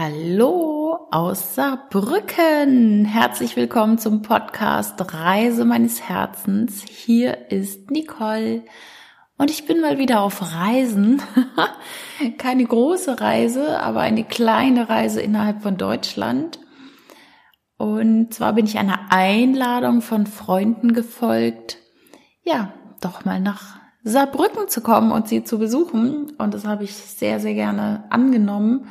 Hallo 0.00 1.08
aus 1.10 1.56
Saarbrücken. 1.56 3.04
Herzlich 3.04 3.56
willkommen 3.56 3.98
zum 3.98 4.22
Podcast 4.22 5.12
Reise 5.12 5.64
meines 5.64 6.08
Herzens. 6.08 6.84
Hier 6.88 7.50
ist 7.50 7.90
Nicole 7.90 8.62
und 9.38 9.50
ich 9.50 9.66
bin 9.66 9.80
mal 9.80 9.98
wieder 9.98 10.20
auf 10.20 10.54
Reisen. 10.54 11.20
Keine 12.38 12.64
große 12.64 13.20
Reise, 13.20 13.80
aber 13.80 14.02
eine 14.02 14.22
kleine 14.22 14.88
Reise 14.88 15.20
innerhalb 15.20 15.62
von 15.62 15.76
Deutschland. 15.76 16.60
Und 17.76 18.32
zwar 18.32 18.52
bin 18.52 18.66
ich 18.66 18.78
einer 18.78 19.10
Einladung 19.10 20.00
von 20.00 20.28
Freunden 20.28 20.92
gefolgt, 20.92 21.78
ja, 22.44 22.72
doch 23.00 23.24
mal 23.24 23.40
nach 23.40 23.80
Saarbrücken 24.04 24.68
zu 24.68 24.80
kommen 24.80 25.10
und 25.10 25.26
sie 25.26 25.42
zu 25.42 25.58
besuchen. 25.58 26.34
Und 26.38 26.54
das 26.54 26.64
habe 26.64 26.84
ich 26.84 26.94
sehr, 26.94 27.40
sehr 27.40 27.54
gerne 27.54 28.04
angenommen 28.10 28.86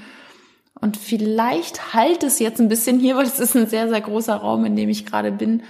und 0.79 0.97
vielleicht 0.97 1.93
halt 1.93 2.23
es 2.23 2.39
jetzt 2.39 2.59
ein 2.59 2.69
bisschen 2.69 2.99
hier, 2.99 3.15
weil 3.17 3.25
es 3.25 3.39
ist 3.39 3.55
ein 3.55 3.67
sehr, 3.67 3.89
sehr 3.89 4.01
großer 4.01 4.35
Raum, 4.35 4.65
in 4.65 4.75
dem 4.75 4.89
ich 4.89 5.05
gerade 5.05 5.31
bin. 5.31 5.63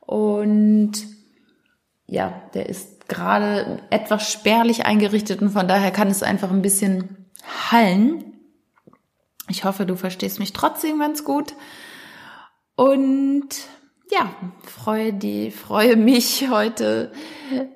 Und 0.00 0.92
ja, 2.06 2.42
der 2.54 2.68
ist 2.68 3.08
gerade 3.08 3.82
etwas 3.90 4.30
spärlich 4.30 4.86
eingerichtet 4.86 5.42
und 5.42 5.50
von 5.50 5.68
daher 5.68 5.90
kann 5.90 6.08
es 6.08 6.22
einfach 6.22 6.50
ein 6.50 6.62
bisschen 6.62 7.26
hallen. 7.70 8.24
Ich 9.48 9.64
hoffe, 9.64 9.86
du 9.86 9.96
verstehst 9.96 10.38
mich 10.38 10.52
trotzdem 10.52 10.98
ganz 10.98 11.24
gut. 11.24 11.54
Und 12.76 13.48
ja, 14.10 14.34
freue 14.62 15.12
die, 15.12 15.50
freue 15.50 15.96
mich 15.96 16.48
heute 16.50 17.12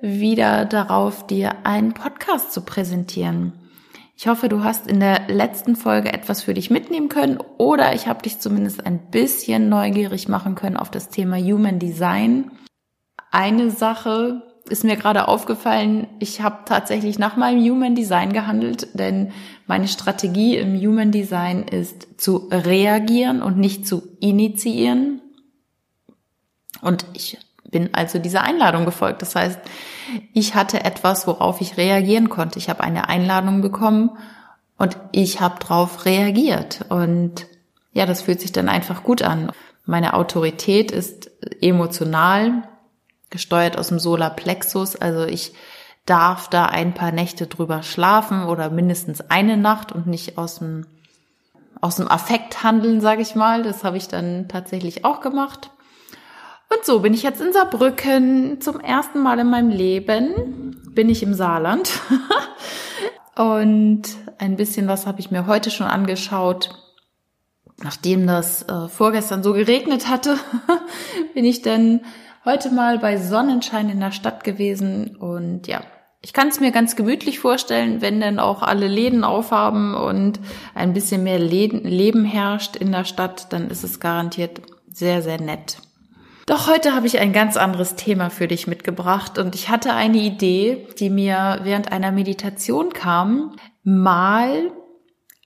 wieder 0.00 0.64
darauf, 0.64 1.26
dir 1.26 1.64
einen 1.64 1.94
Podcast 1.94 2.52
zu 2.52 2.62
präsentieren. 2.62 3.63
Ich 4.16 4.28
hoffe, 4.28 4.48
du 4.48 4.62
hast 4.62 4.86
in 4.86 5.00
der 5.00 5.26
letzten 5.28 5.74
Folge 5.74 6.12
etwas 6.12 6.42
für 6.42 6.54
dich 6.54 6.70
mitnehmen 6.70 7.08
können 7.08 7.38
oder 7.58 7.94
ich 7.94 8.06
habe 8.06 8.22
dich 8.22 8.38
zumindest 8.38 8.86
ein 8.86 9.10
bisschen 9.10 9.68
neugierig 9.68 10.28
machen 10.28 10.54
können 10.54 10.76
auf 10.76 10.90
das 10.90 11.08
Thema 11.08 11.36
Human 11.36 11.80
Design. 11.80 12.52
Eine 13.32 13.70
Sache 13.70 14.42
ist 14.68 14.84
mir 14.84 14.96
gerade 14.96 15.28
aufgefallen, 15.28 16.06
ich 16.20 16.40
habe 16.40 16.60
tatsächlich 16.64 17.18
nach 17.18 17.36
meinem 17.36 17.60
Human 17.68 17.94
Design 17.96 18.32
gehandelt, 18.32 18.88
denn 18.94 19.32
meine 19.66 19.88
Strategie 19.88 20.56
im 20.56 20.74
Human 20.80 21.10
Design 21.10 21.64
ist 21.64 22.20
zu 22.20 22.48
reagieren 22.50 23.42
und 23.42 23.58
nicht 23.58 23.86
zu 23.86 24.16
initiieren. 24.20 25.20
Und 26.80 27.04
ich 27.14 27.38
bin 27.74 27.92
also 27.92 28.20
dieser 28.20 28.42
Einladung 28.42 28.84
gefolgt. 28.84 29.20
Das 29.20 29.34
heißt, 29.34 29.58
ich 30.32 30.54
hatte 30.54 30.84
etwas, 30.84 31.26
worauf 31.26 31.60
ich 31.60 31.76
reagieren 31.76 32.28
konnte. 32.28 32.56
Ich 32.60 32.70
habe 32.70 32.84
eine 32.84 33.08
Einladung 33.08 33.62
bekommen 33.62 34.16
und 34.78 34.96
ich 35.10 35.40
habe 35.40 35.58
darauf 35.58 36.04
reagiert. 36.04 36.86
Und 36.88 37.46
ja, 37.92 38.06
das 38.06 38.22
fühlt 38.22 38.40
sich 38.40 38.52
dann 38.52 38.68
einfach 38.68 39.02
gut 39.02 39.22
an. 39.22 39.50
Meine 39.86 40.14
Autorität 40.14 40.92
ist 40.92 41.32
emotional 41.60 42.62
gesteuert 43.28 43.76
aus 43.76 43.88
dem 43.88 43.98
Solarplexus. 43.98 44.94
Also 44.94 45.24
ich 45.24 45.52
darf 46.06 46.48
da 46.48 46.66
ein 46.66 46.94
paar 46.94 47.10
Nächte 47.10 47.48
drüber 47.48 47.82
schlafen 47.82 48.44
oder 48.44 48.70
mindestens 48.70 49.20
eine 49.32 49.56
Nacht 49.56 49.90
und 49.90 50.06
nicht 50.06 50.38
aus 50.38 50.60
dem 50.60 50.86
aus 51.80 51.96
dem 51.96 52.08
Affekt 52.08 52.62
handeln, 52.62 53.00
sage 53.00 53.20
ich 53.20 53.34
mal. 53.34 53.64
Das 53.64 53.82
habe 53.82 53.96
ich 53.96 54.06
dann 54.06 54.46
tatsächlich 54.48 55.04
auch 55.04 55.20
gemacht. 55.20 55.70
Und 56.74 56.84
so 56.84 57.00
bin 57.00 57.14
ich 57.14 57.22
jetzt 57.22 57.40
in 57.40 57.52
Saarbrücken 57.52 58.60
zum 58.60 58.80
ersten 58.80 59.20
Mal 59.20 59.38
in 59.38 59.48
meinem 59.48 59.70
Leben. 59.70 60.80
Bin 60.90 61.08
ich 61.08 61.22
im 61.22 61.34
Saarland. 61.34 61.90
und 63.36 64.02
ein 64.38 64.56
bisschen 64.56 64.88
was 64.88 65.06
habe 65.06 65.20
ich 65.20 65.30
mir 65.30 65.46
heute 65.46 65.70
schon 65.70 65.86
angeschaut. 65.86 66.70
Nachdem 67.82 68.26
das 68.26 68.62
äh, 68.62 68.88
vorgestern 68.88 69.42
so 69.42 69.52
geregnet 69.52 70.08
hatte, 70.08 70.36
bin 71.34 71.44
ich 71.44 71.62
dann 71.62 72.00
heute 72.44 72.70
mal 72.70 72.98
bei 72.98 73.18
Sonnenschein 73.18 73.88
in 73.88 74.00
der 74.00 74.12
Stadt 74.12 74.42
gewesen. 74.42 75.16
Und 75.16 75.68
ja, 75.68 75.82
ich 76.22 76.32
kann 76.32 76.48
es 76.48 76.60
mir 76.60 76.72
ganz 76.72 76.96
gemütlich 76.96 77.38
vorstellen, 77.38 78.00
wenn 78.00 78.20
dann 78.20 78.38
auch 78.38 78.62
alle 78.62 78.88
Läden 78.88 79.22
aufhaben 79.22 79.94
und 79.94 80.40
ein 80.74 80.92
bisschen 80.92 81.22
mehr 81.22 81.38
Leben 81.38 82.24
herrscht 82.24 82.74
in 82.76 82.90
der 82.90 83.04
Stadt, 83.04 83.52
dann 83.52 83.70
ist 83.70 83.84
es 83.84 84.00
garantiert 84.00 84.62
sehr, 84.88 85.22
sehr 85.22 85.40
nett. 85.40 85.78
Doch 86.46 86.68
heute 86.68 86.94
habe 86.94 87.06
ich 87.06 87.18
ein 87.18 87.32
ganz 87.32 87.56
anderes 87.56 87.94
Thema 87.94 88.28
für 88.28 88.46
dich 88.46 88.66
mitgebracht 88.66 89.38
und 89.38 89.54
ich 89.54 89.70
hatte 89.70 89.94
eine 89.94 90.18
Idee, 90.18 90.86
die 90.98 91.08
mir 91.08 91.60
während 91.62 91.90
einer 91.90 92.12
Meditation 92.12 92.92
kam, 92.92 93.56
mal 93.82 94.70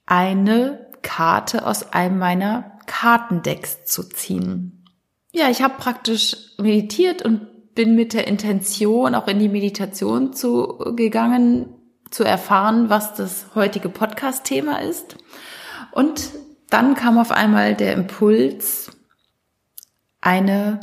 eine 0.06 0.88
Karte 1.02 1.66
aus 1.66 1.92
einem 1.92 2.18
meiner 2.18 2.78
Kartendecks 2.86 3.84
zu 3.84 4.08
ziehen. 4.08 4.84
Ja, 5.32 5.48
ich 5.50 5.62
habe 5.62 5.74
praktisch 5.78 6.36
meditiert 6.58 7.22
und 7.22 7.74
bin 7.74 7.94
mit 7.94 8.12
der 8.12 8.26
Intention 8.26 9.14
auch 9.14 9.28
in 9.28 9.38
die 9.38 9.48
Meditation 9.48 10.32
zu 10.32 10.78
gegangen, 10.96 11.74
zu 12.10 12.24
erfahren, 12.24 12.90
was 12.90 13.14
das 13.14 13.46
heutige 13.54 13.88
Podcast-Thema 13.88 14.82
ist. 14.82 15.16
Und 15.92 16.30
dann 16.70 16.94
kam 16.94 17.18
auf 17.18 17.30
einmal 17.30 17.74
der 17.74 17.92
Impuls, 17.92 18.90
eine 20.20 20.80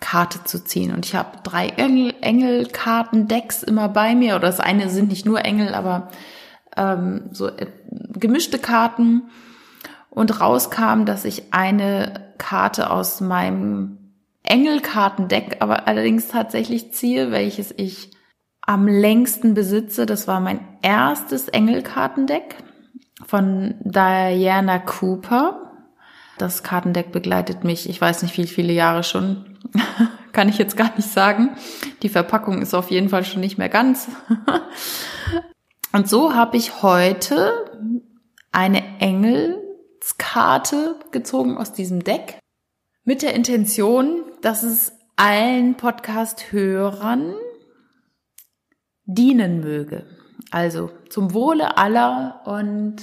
Karte 0.00 0.44
zu 0.44 0.62
ziehen. 0.62 0.92
Und 0.94 1.06
ich 1.06 1.14
habe 1.14 1.38
drei 1.42 1.68
Engel, 1.68 2.14
Engelkarten-Decks 2.20 3.62
immer 3.62 3.88
bei 3.88 4.14
mir. 4.14 4.36
Oder 4.36 4.46
das 4.46 4.60
eine 4.60 4.88
sind 4.88 5.08
nicht 5.08 5.26
nur 5.26 5.44
Engel, 5.44 5.74
aber 5.74 6.08
ähm, 6.76 7.28
so 7.32 7.48
äh, 7.48 7.66
gemischte 8.12 8.58
Karten. 8.58 9.30
Und 10.10 10.40
rauskam, 10.40 11.04
dass 11.04 11.24
ich 11.24 11.52
eine 11.52 12.32
Karte 12.38 12.90
aus 12.90 13.20
meinem 13.20 13.98
Engelkartendeck, 14.42 15.58
aber 15.60 15.86
allerdings 15.86 16.28
tatsächlich 16.28 16.92
ziehe, 16.92 17.30
welches 17.30 17.72
ich 17.76 18.10
am 18.62 18.88
längsten 18.88 19.54
besitze. 19.54 20.06
Das 20.06 20.26
war 20.26 20.40
mein 20.40 20.60
erstes 20.82 21.48
Engelkartendeck 21.48 22.56
von 23.26 23.74
Diana 23.80 24.78
Cooper. 24.78 25.67
Das 26.38 26.62
Kartendeck 26.62 27.12
begleitet 27.12 27.64
mich, 27.64 27.88
ich 27.88 28.00
weiß 28.00 28.22
nicht 28.22 28.38
wie 28.38 28.46
viele 28.46 28.72
Jahre 28.72 29.02
schon, 29.02 29.58
kann 30.32 30.48
ich 30.48 30.56
jetzt 30.58 30.76
gar 30.76 30.94
nicht 30.96 31.08
sagen. 31.08 31.56
Die 32.02 32.08
Verpackung 32.08 32.62
ist 32.62 32.74
auf 32.74 32.90
jeden 32.90 33.08
Fall 33.08 33.24
schon 33.24 33.40
nicht 33.40 33.58
mehr 33.58 33.68
ganz. 33.68 34.08
Und 35.92 36.08
so 36.08 36.34
habe 36.34 36.56
ich 36.56 36.82
heute 36.82 37.64
eine 38.52 39.00
Engelskarte 39.00 40.96
gezogen 41.10 41.56
aus 41.56 41.72
diesem 41.72 42.04
Deck 42.04 42.38
mit 43.04 43.22
der 43.22 43.34
Intention, 43.34 44.22
dass 44.42 44.62
es 44.62 44.92
allen 45.16 45.74
Podcast-Hörern 45.76 47.34
dienen 49.06 49.60
möge. 49.60 50.06
Also 50.50 50.90
zum 51.08 51.34
Wohle 51.34 51.76
aller 51.78 52.42
und 52.44 52.96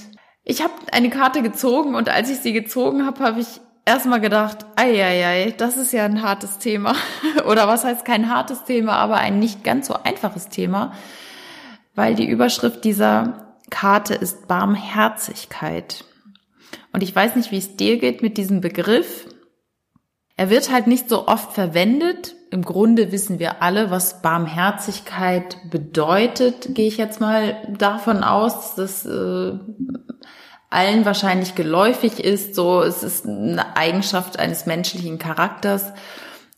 ich 0.45 0.61
habe 0.61 0.73
eine 0.91 1.09
Karte 1.09 1.41
gezogen 1.41 1.95
und 1.95 2.07
als 2.07 2.29
ich 2.29 2.37
sie 2.37 2.53
gezogen 2.53 3.05
habe, 3.05 3.23
habe 3.23 3.41
ich 3.41 3.59
erstmal 3.83 4.21
gedacht, 4.21 4.65
ei, 4.75 5.03
ei, 5.03 5.25
ei, 5.25 5.53
das 5.57 5.75
ist 5.75 5.91
ja 5.91 6.05
ein 6.05 6.21
hartes 6.21 6.59
Thema. 6.59 6.95
Oder 7.47 7.67
was 7.67 7.83
heißt 7.83 8.05
kein 8.05 8.29
hartes 8.33 8.63
Thema, 8.63 8.93
aber 8.93 9.17
ein 9.17 9.39
nicht 9.39 9.63
ganz 9.63 9.87
so 9.87 9.95
einfaches 10.03 10.49
Thema, 10.49 10.93
weil 11.95 12.13
die 12.13 12.29
Überschrift 12.29 12.83
dieser 12.83 13.57
Karte 13.71 14.13
ist 14.13 14.47
Barmherzigkeit. 14.47 16.05
Und 16.93 17.01
ich 17.01 17.15
weiß 17.15 17.35
nicht, 17.35 17.51
wie 17.51 17.57
es 17.57 17.75
dir 17.75 17.97
geht 17.97 18.21
mit 18.21 18.37
diesem 18.37 18.61
Begriff. 18.61 19.27
Er 20.37 20.51
wird 20.51 20.71
halt 20.71 20.85
nicht 20.85 21.09
so 21.09 21.27
oft 21.27 21.53
verwendet. 21.53 22.35
Im 22.51 22.61
Grunde 22.61 23.11
wissen 23.11 23.39
wir 23.39 23.63
alle, 23.63 23.89
was 23.89 24.21
Barmherzigkeit 24.21 25.57
bedeutet, 25.71 26.75
gehe 26.75 26.87
ich 26.87 26.97
jetzt 26.97 27.19
mal 27.19 27.57
davon 27.77 28.23
aus, 28.23 28.75
dass 28.75 29.05
äh, 29.05 29.57
allen 30.75 31.05
wahrscheinlich 31.05 31.55
geläufig 31.55 32.23
ist. 32.23 32.53
So, 32.53 32.81
es 32.81 33.01
ist 33.01 33.25
eine 33.25 33.77
Eigenschaft 33.77 34.37
eines 34.37 34.65
menschlichen 34.65 35.17
Charakters 35.17 35.93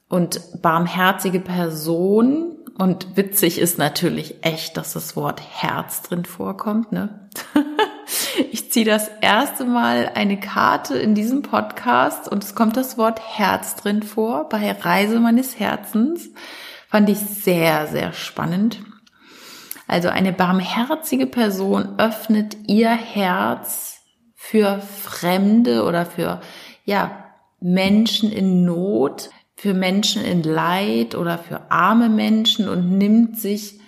und 0.09 0.41
barmherzige 0.61 1.39
Person. 1.39 2.57
Und 2.77 3.15
witzig 3.15 3.59
ist 3.59 3.77
natürlich 3.77 4.43
echt, 4.43 4.77
dass 4.77 4.93
das 4.93 5.15
Wort 5.15 5.41
Herz 5.41 6.01
drin 6.01 6.25
vorkommt. 6.25 6.91
Ne? 6.91 7.29
Ich 8.51 8.71
ziehe 8.71 8.85
das 8.85 9.09
erste 9.21 9.65
Mal 9.65 10.11
eine 10.13 10.39
Karte 10.39 10.97
in 10.97 11.15
diesem 11.15 11.41
Podcast 11.41 12.29
und 12.29 12.43
es 12.43 12.55
kommt 12.55 12.77
das 12.77 12.97
Wort 12.97 13.19
Herz 13.19 13.75
drin 13.75 14.03
vor 14.03 14.47
bei 14.47 14.71
Reise 14.71 15.19
meines 15.19 15.59
Herzens. 15.59 16.29
Fand 16.89 17.09
ich 17.09 17.17
sehr, 17.17 17.87
sehr 17.87 18.13
spannend. 18.13 18.79
Also 19.87 20.09
eine 20.09 20.31
barmherzige 20.31 21.27
Person 21.27 21.95
öffnet 21.97 22.57
ihr 22.67 22.89
Herz 22.89 23.96
für 24.49 24.79
Fremde 24.79 25.83
oder 25.83 26.05
für, 26.05 26.39
ja, 26.85 27.25
Menschen 27.59 28.31
in 28.31 28.63
Not, 28.63 29.29
für 29.57 29.73
Menschen 29.73 30.23
in 30.23 30.41
Leid 30.41 31.15
oder 31.15 31.37
für 31.37 31.69
arme 31.69 32.07
Menschen 32.07 32.69
und 32.69 32.97
nimmt 32.97 33.37
sich 33.37 33.81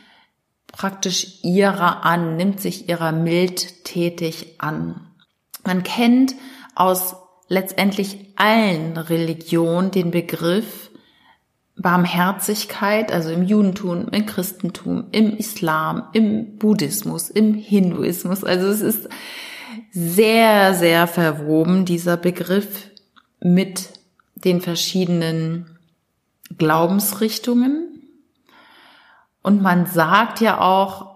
praktisch 0.67 1.41
ihrer 1.43 2.03
an, 2.03 2.35
nimmt 2.35 2.59
sich 2.59 2.89
ihrer 2.89 3.13
mildtätig 3.13 4.55
an. 4.57 5.07
Man 5.63 5.83
kennt 5.83 6.35
aus 6.75 7.15
letztendlich 7.47 8.33
allen 8.35 8.97
Religionen 8.97 9.91
den 9.91 10.11
Begriff 10.11 10.91
Barmherzigkeit, 11.77 13.13
also 13.13 13.29
im 13.29 13.43
Judentum, 13.43 14.09
im 14.09 14.25
Christentum, 14.25 15.05
im 15.13 15.37
Islam, 15.37 16.09
im 16.11 16.57
Buddhismus, 16.57 17.29
im 17.29 17.53
Hinduismus. 17.53 18.43
Also 18.43 18.67
es 18.67 18.81
ist 18.81 19.07
sehr, 19.91 20.73
sehr 20.73 21.07
verwoben, 21.07 21.85
dieser 21.85 22.17
Begriff 22.17 22.89
mit 23.39 23.89
den 24.35 24.61
verschiedenen 24.61 25.77
Glaubensrichtungen. 26.57 28.01
Und 29.41 29.61
man 29.61 29.85
sagt 29.85 30.41
ja 30.41 30.59
auch, 30.61 31.09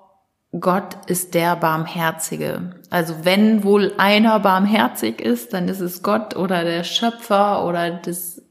Gott 0.60 0.98
ist 1.08 1.34
der 1.34 1.56
Barmherzige. 1.56 2.80
Also 2.92 3.16
wenn 3.24 3.64
wohl 3.64 3.94
einer 3.98 4.40
barmherzig 4.40 5.20
ist, 5.20 5.54
dann 5.54 5.68
ist 5.68 5.80
es 5.80 6.04
Gott 6.04 6.36
oder 6.36 6.64
der 6.64 6.84
Schöpfer 6.84 7.66
oder 7.66 7.90
das, 7.90 8.42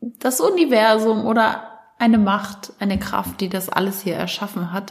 das 0.00 0.40
Universum 0.40 1.26
oder 1.26 1.62
eine 1.98 2.18
Macht, 2.18 2.72
eine 2.80 2.98
Kraft, 2.98 3.40
die 3.40 3.48
das 3.48 3.68
alles 3.68 4.02
hier 4.02 4.16
erschaffen 4.16 4.72
hat. 4.72 4.90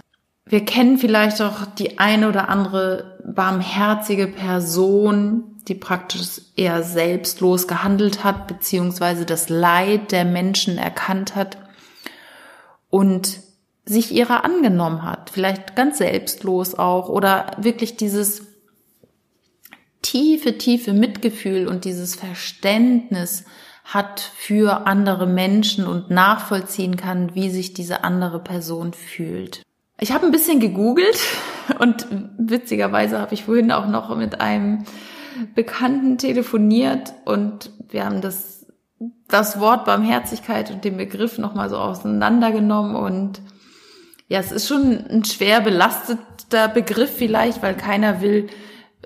Wir 0.50 0.64
kennen 0.64 0.98
vielleicht 0.98 1.42
auch 1.42 1.66
die 1.66 2.00
eine 2.00 2.30
oder 2.30 2.48
andere 2.48 3.18
barmherzige 3.26 4.28
Person, 4.28 5.58
die 5.68 5.76
praktisch 5.76 6.42
eher 6.56 6.84
selbstlos 6.84 7.68
gehandelt 7.68 8.24
hat, 8.24 8.48
beziehungsweise 8.48 9.26
das 9.26 9.50
Leid 9.50 10.14
der 10.14 10.24
Menschen 10.24 10.78
erkannt 10.78 11.36
hat 11.36 11.58
und 12.90 13.42
sich 13.84 14.14
ihrer 14.14 14.46
angenommen 14.46 15.04
hat, 15.04 15.30
vielleicht 15.30 15.76
ganz 15.76 15.98
selbstlos 15.98 16.76
auch 16.76 17.10
oder 17.10 17.52
wirklich 17.58 17.98
dieses 17.98 18.44
tiefe, 20.02 20.58
tiefe 20.58 20.94
Mitgefühl 20.94 21.68
und 21.68 21.86
dieses 21.86 22.16
Verständnis 22.16 23.46
hat 23.84 24.20
für 24.20 24.86
andere 24.86 25.26
Menschen 25.26 25.88
und 25.88 26.10
nachvollziehen 26.10 26.98
kann, 26.98 27.36
wie 27.36 27.50
sich 27.50 27.74
diese 27.74 28.04
andere 28.04 28.40
Person 28.40 28.94
fühlt. 28.94 29.67
Ich 30.00 30.12
habe 30.12 30.26
ein 30.26 30.32
bisschen 30.32 30.60
gegoogelt 30.60 31.18
und 31.80 32.08
witzigerweise 32.38 33.20
habe 33.20 33.34
ich 33.34 33.46
vorhin 33.46 33.72
auch 33.72 33.88
noch 33.88 34.16
mit 34.16 34.40
einem 34.40 34.84
Bekannten 35.56 36.18
telefoniert 36.18 37.14
und 37.26 37.72
wir 37.90 38.06
haben 38.06 38.22
das, 38.22 38.68
das 39.28 39.60
Wort 39.60 39.86
Barmherzigkeit 39.86 40.72
und 40.72 40.84
den 40.84 40.98
Begriff 40.98 41.38
nochmal 41.38 41.70
so 41.70 41.78
auseinandergenommen 41.78 42.96
und 42.96 43.42
ja, 44.28 44.40
es 44.40 44.52
ist 44.52 44.68
schon 44.68 45.06
ein 45.10 45.24
schwer 45.24 45.62
belasteter 45.62 46.68
Begriff 46.68 47.16
vielleicht, 47.16 47.64
weil 47.64 47.76
keiner 47.76 48.22
will 48.22 48.48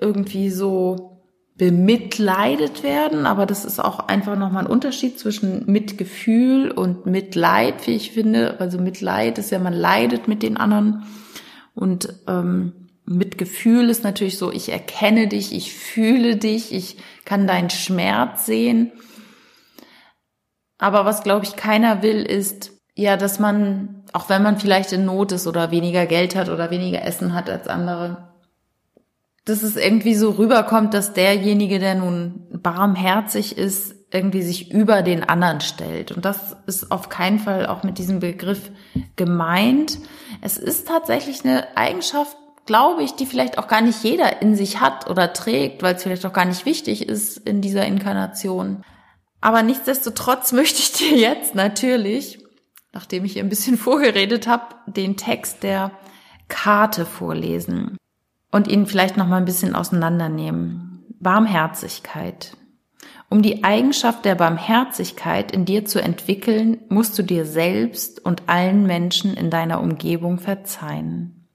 irgendwie 0.00 0.50
so 0.50 1.11
bemitleidet 1.56 2.82
werden, 2.82 3.26
aber 3.26 3.46
das 3.46 3.64
ist 3.64 3.78
auch 3.78 4.08
einfach 4.08 4.36
nochmal 4.36 4.64
ein 4.64 4.70
Unterschied 4.70 5.18
zwischen 5.18 5.70
Mitgefühl 5.70 6.70
und 6.70 7.06
Mitleid, 7.06 7.86
wie 7.86 7.94
ich 7.94 8.12
finde. 8.12 8.58
Also 8.58 8.78
Mitleid 8.78 9.38
ist 9.38 9.50
ja, 9.50 9.58
man 9.58 9.74
leidet 9.74 10.28
mit 10.28 10.42
den 10.42 10.56
anderen 10.56 11.04
und 11.74 12.14
ähm, 12.26 12.82
Mitgefühl 13.04 13.90
ist 13.90 14.04
natürlich 14.04 14.38
so, 14.38 14.50
ich 14.50 14.70
erkenne 14.70 15.28
dich, 15.28 15.52
ich 15.52 15.74
fühle 15.74 16.36
dich, 16.36 16.72
ich 16.72 16.96
kann 17.24 17.46
deinen 17.46 17.70
Schmerz 17.70 18.46
sehen. 18.46 18.92
Aber 20.78 21.04
was, 21.04 21.22
glaube 21.22 21.44
ich, 21.44 21.56
keiner 21.56 22.02
will, 22.02 22.22
ist, 22.22 22.72
ja, 22.94 23.16
dass 23.16 23.38
man, 23.38 24.04
auch 24.12 24.28
wenn 24.28 24.42
man 24.42 24.58
vielleicht 24.58 24.92
in 24.92 25.04
Not 25.04 25.32
ist 25.32 25.46
oder 25.46 25.70
weniger 25.70 26.06
Geld 26.06 26.34
hat 26.34 26.48
oder 26.48 26.70
weniger 26.70 27.04
Essen 27.04 27.34
hat 27.34 27.50
als 27.50 27.68
andere, 27.68 28.31
dass 29.44 29.62
es 29.62 29.76
irgendwie 29.76 30.14
so 30.14 30.30
rüberkommt, 30.30 30.94
dass 30.94 31.12
derjenige, 31.12 31.78
der 31.78 31.94
nun 31.96 32.46
barmherzig 32.50 33.58
ist, 33.58 33.94
irgendwie 34.12 34.42
sich 34.42 34.70
über 34.70 35.02
den 35.02 35.24
anderen 35.24 35.60
stellt. 35.60 36.12
Und 36.12 36.24
das 36.24 36.56
ist 36.66 36.92
auf 36.92 37.08
keinen 37.08 37.38
Fall 37.38 37.66
auch 37.66 37.82
mit 37.82 37.98
diesem 37.98 38.20
Begriff 38.20 38.70
gemeint. 39.16 39.98
Es 40.42 40.58
ist 40.58 40.86
tatsächlich 40.86 41.44
eine 41.44 41.76
Eigenschaft, 41.76 42.36
glaube 42.66 43.02
ich, 43.02 43.14
die 43.14 43.26
vielleicht 43.26 43.58
auch 43.58 43.68
gar 43.68 43.80
nicht 43.80 44.04
jeder 44.04 44.42
in 44.42 44.54
sich 44.54 44.80
hat 44.80 45.08
oder 45.08 45.32
trägt, 45.32 45.82
weil 45.82 45.96
es 45.96 46.02
vielleicht 46.02 46.26
auch 46.26 46.32
gar 46.32 46.44
nicht 46.44 46.66
wichtig 46.66 47.08
ist 47.08 47.38
in 47.38 47.60
dieser 47.62 47.86
Inkarnation. 47.86 48.84
Aber 49.40 49.62
nichtsdestotrotz 49.62 50.52
möchte 50.52 50.78
ich 50.78 50.92
dir 50.92 51.16
jetzt 51.16 51.54
natürlich 51.54 52.42
nachdem 52.92 53.24
ich 53.24 53.38
ein 53.38 53.48
bisschen 53.48 53.76
vorgeredet 53.78 54.46
habe, 54.46 54.74
den 54.86 55.16
Text 55.16 55.62
der 55.62 55.92
Karte 56.48 57.06
vorlesen 57.06 57.96
und 58.52 58.68
ihn 58.68 58.86
vielleicht 58.86 59.16
noch 59.16 59.26
mal 59.26 59.38
ein 59.38 59.44
bisschen 59.44 59.74
auseinandernehmen. 59.74 61.04
Barmherzigkeit. 61.18 62.56
Um 63.28 63.42
die 63.42 63.64
Eigenschaft 63.64 64.24
der 64.24 64.34
Barmherzigkeit 64.34 65.52
in 65.52 65.64
dir 65.64 65.86
zu 65.86 66.00
entwickeln, 66.00 66.78
musst 66.88 67.18
du 67.18 67.22
dir 67.22 67.46
selbst 67.46 68.24
und 68.24 68.48
allen 68.48 68.86
Menschen 68.86 69.34
in 69.34 69.48
deiner 69.48 69.80
Umgebung 69.80 70.38
verzeihen. 70.38 71.48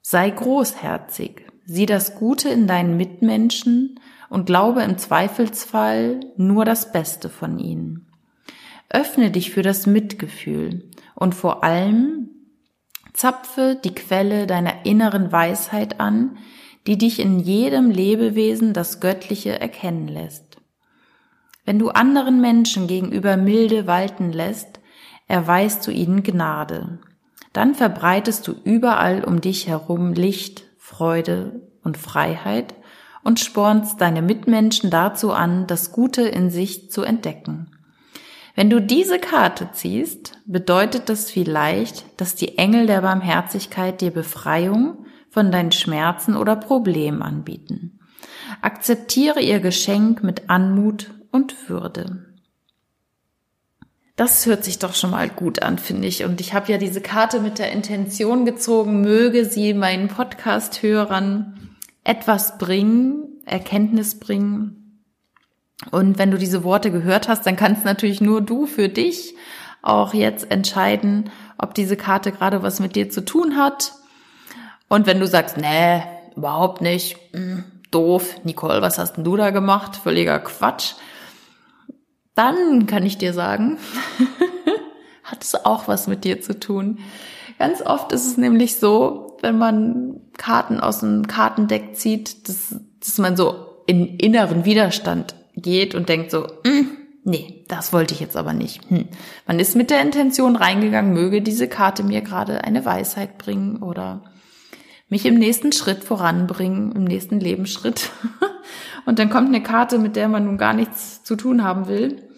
Sei 0.00 0.30
großherzig, 0.30 1.46
sieh 1.66 1.86
das 1.86 2.14
Gute 2.14 2.48
in 2.48 2.66
deinen 2.66 2.96
Mitmenschen 2.96 4.00
und 4.30 4.46
glaube 4.46 4.82
im 4.82 4.96
Zweifelsfall 4.96 6.20
nur 6.36 6.64
das 6.64 6.90
Beste 6.90 7.28
von 7.28 7.58
ihnen. 7.58 8.08
Öffne 8.88 9.30
dich 9.30 9.50
für 9.50 9.62
das 9.62 9.86
Mitgefühl 9.86 10.90
und 11.14 11.34
vor 11.34 11.62
allem 11.64 12.30
zapfe 13.12 13.78
die 13.82 13.94
Quelle 13.94 14.46
deiner 14.46 14.84
inneren 14.84 15.32
Weisheit 15.32 16.00
an, 16.00 16.38
die 16.86 16.98
dich 16.98 17.20
in 17.20 17.38
jedem 17.38 17.90
Lebewesen 17.90 18.72
das 18.72 19.00
Göttliche 19.00 19.60
erkennen 19.60 20.08
lässt. 20.08 20.58
Wenn 21.64 21.78
du 21.78 21.90
anderen 21.90 22.40
Menschen 22.40 22.88
gegenüber 22.88 23.36
Milde 23.36 23.86
walten 23.86 24.32
lässt, 24.32 24.80
erweist 25.28 25.86
du 25.86 25.92
ihnen 25.92 26.22
Gnade. 26.22 26.98
Dann 27.52 27.74
verbreitest 27.74 28.48
du 28.48 28.54
überall 28.64 29.24
um 29.24 29.40
dich 29.40 29.68
herum 29.68 30.12
Licht, 30.12 30.64
Freude 30.78 31.68
und 31.84 31.96
Freiheit 31.96 32.74
und 33.22 33.38
spornst 33.38 34.00
deine 34.00 34.22
Mitmenschen 34.22 34.90
dazu 34.90 35.32
an, 35.32 35.66
das 35.66 35.92
Gute 35.92 36.22
in 36.22 36.50
sich 36.50 36.90
zu 36.90 37.02
entdecken. 37.02 37.71
Wenn 38.54 38.68
du 38.68 38.80
diese 38.80 39.18
Karte 39.18 39.70
ziehst, 39.72 40.38
bedeutet 40.44 41.08
das 41.08 41.30
vielleicht, 41.30 42.20
dass 42.20 42.34
die 42.34 42.58
Engel 42.58 42.86
der 42.86 43.00
Barmherzigkeit 43.00 44.00
dir 44.00 44.10
Befreiung 44.10 45.06
von 45.30 45.50
deinen 45.50 45.72
Schmerzen 45.72 46.36
oder 46.36 46.56
Problemen 46.56 47.22
anbieten. 47.22 47.98
Akzeptiere 48.60 49.40
ihr 49.40 49.60
Geschenk 49.60 50.22
mit 50.22 50.50
Anmut 50.50 51.14
und 51.30 51.68
Würde. 51.70 52.26
Das 54.16 54.44
hört 54.44 54.62
sich 54.62 54.78
doch 54.78 54.94
schon 54.94 55.10
mal 55.10 55.30
gut 55.30 55.62
an, 55.62 55.78
finde 55.78 56.06
ich. 56.06 56.24
Und 56.24 56.42
ich 56.42 56.52
habe 56.52 56.70
ja 56.70 56.76
diese 56.76 57.00
Karte 57.00 57.40
mit 57.40 57.58
der 57.58 57.72
Intention 57.72 58.44
gezogen, 58.44 59.00
möge 59.00 59.46
sie 59.46 59.72
meinen 59.72 60.08
Podcast-Hörern 60.08 61.76
etwas 62.04 62.58
bringen, 62.58 63.40
Erkenntnis 63.46 64.18
bringen, 64.18 64.81
und 65.90 66.18
wenn 66.18 66.30
du 66.30 66.38
diese 66.38 66.64
Worte 66.64 66.90
gehört 66.90 67.28
hast, 67.28 67.46
dann 67.46 67.56
kannst 67.56 67.84
natürlich 67.84 68.20
nur 68.20 68.40
du 68.40 68.66
für 68.66 68.88
dich 68.88 69.34
auch 69.82 70.14
jetzt 70.14 70.50
entscheiden, 70.50 71.30
ob 71.58 71.74
diese 71.74 71.96
Karte 71.96 72.32
gerade 72.32 72.62
was 72.62 72.80
mit 72.80 72.94
dir 72.94 73.10
zu 73.10 73.24
tun 73.24 73.56
hat. 73.56 73.92
Und 74.88 75.06
wenn 75.06 75.18
du 75.18 75.26
sagst, 75.26 75.56
nee, 75.56 76.02
überhaupt 76.36 76.80
nicht, 76.80 77.16
hm, 77.32 77.64
doof, 77.90 78.36
Nicole, 78.44 78.80
was 78.80 78.98
hast 78.98 79.14
denn 79.16 79.24
du 79.24 79.36
da 79.36 79.50
gemacht? 79.50 79.96
Völliger 79.96 80.38
Quatsch. 80.38 80.94
Dann 82.34 82.86
kann 82.86 83.04
ich 83.04 83.18
dir 83.18 83.34
sagen, 83.34 83.78
hat 85.24 85.42
es 85.42 85.54
auch 85.64 85.88
was 85.88 86.06
mit 86.06 86.24
dir 86.24 86.40
zu 86.40 86.58
tun. 86.58 87.00
Ganz 87.58 87.82
oft 87.82 88.12
ist 88.12 88.26
es 88.26 88.36
nämlich 88.36 88.76
so, 88.76 89.36
wenn 89.42 89.58
man 89.58 90.20
Karten 90.38 90.80
aus 90.80 91.00
dem 91.00 91.26
Kartendeck 91.26 91.96
zieht, 91.96 92.48
dass, 92.48 92.74
dass 93.00 93.18
man 93.18 93.36
so 93.36 93.82
in 93.86 94.16
inneren 94.16 94.64
Widerstand 94.64 95.34
geht 95.54 95.94
und 95.94 96.08
denkt 96.08 96.30
so, 96.30 96.46
mm, 96.64 96.86
nee, 97.24 97.64
das 97.68 97.92
wollte 97.92 98.14
ich 98.14 98.20
jetzt 98.20 98.36
aber 98.36 98.52
nicht. 98.52 98.88
Hm. 98.90 99.08
Man 99.46 99.58
ist 99.58 99.76
mit 99.76 99.90
der 99.90 100.02
Intention 100.02 100.56
reingegangen, 100.56 101.12
möge 101.12 101.42
diese 101.42 101.68
Karte 101.68 102.02
mir 102.02 102.22
gerade 102.22 102.64
eine 102.64 102.84
Weisheit 102.84 103.38
bringen 103.38 103.82
oder 103.82 104.24
mich 105.08 105.26
im 105.26 105.38
nächsten 105.38 105.72
Schritt 105.72 106.04
voranbringen, 106.04 106.92
im 106.92 107.04
nächsten 107.04 107.38
Lebensschritt. 107.38 108.10
und 109.06 109.18
dann 109.18 109.30
kommt 109.30 109.48
eine 109.48 109.62
Karte, 109.62 109.98
mit 109.98 110.16
der 110.16 110.28
man 110.28 110.46
nun 110.46 110.58
gar 110.58 110.72
nichts 110.72 111.22
zu 111.22 111.36
tun 111.36 111.62
haben 111.62 111.86
will. 111.86 112.28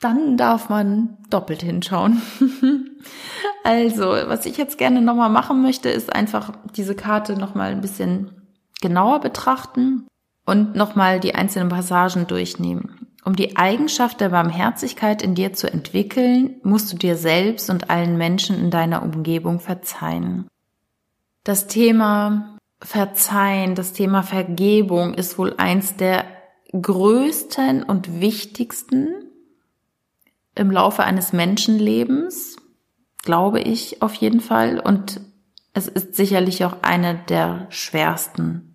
Dann 0.00 0.36
darf 0.36 0.68
man 0.68 1.18
doppelt 1.30 1.62
hinschauen. 1.62 2.22
also, 3.64 4.04
was 4.04 4.46
ich 4.46 4.56
jetzt 4.56 4.78
gerne 4.78 5.00
nochmal 5.00 5.30
machen 5.30 5.62
möchte, 5.62 5.88
ist 5.88 6.14
einfach 6.14 6.52
diese 6.76 6.94
Karte 6.94 7.36
nochmal 7.36 7.72
ein 7.72 7.80
bisschen 7.80 8.30
genauer 8.80 9.20
betrachten 9.20 10.06
und 10.44 10.74
nochmal 10.74 11.20
die 11.20 11.34
einzelnen 11.34 11.68
Passagen 11.68 12.26
durchnehmen. 12.26 13.04
Um 13.24 13.34
die 13.34 13.56
Eigenschaft 13.56 14.20
der 14.20 14.28
Barmherzigkeit 14.28 15.22
in 15.22 15.34
dir 15.34 15.54
zu 15.54 15.72
entwickeln, 15.72 16.56
musst 16.62 16.92
du 16.92 16.96
dir 16.96 17.16
selbst 17.16 17.70
und 17.70 17.88
allen 17.88 18.18
Menschen 18.18 18.58
in 18.58 18.70
deiner 18.70 19.02
Umgebung 19.02 19.60
verzeihen. 19.60 20.46
Das 21.42 21.66
Thema 21.66 22.58
Verzeihen, 22.82 23.74
das 23.74 23.94
Thema 23.94 24.22
Vergebung 24.22 25.14
ist 25.14 25.38
wohl 25.38 25.54
eins 25.56 25.96
der 25.96 26.26
größten 26.72 27.82
und 27.82 28.20
wichtigsten 28.20 29.14
im 30.54 30.70
Laufe 30.70 31.04
eines 31.04 31.32
Menschenlebens, 31.32 32.56
glaube 33.22 33.60
ich 33.60 34.02
auf 34.02 34.14
jeden 34.14 34.40
Fall. 34.40 34.78
Und 34.80 35.20
es 35.72 35.88
ist 35.88 36.14
sicherlich 36.14 36.64
auch 36.64 36.82
eine 36.82 37.14
der 37.28 37.66
schwersten 37.70 38.73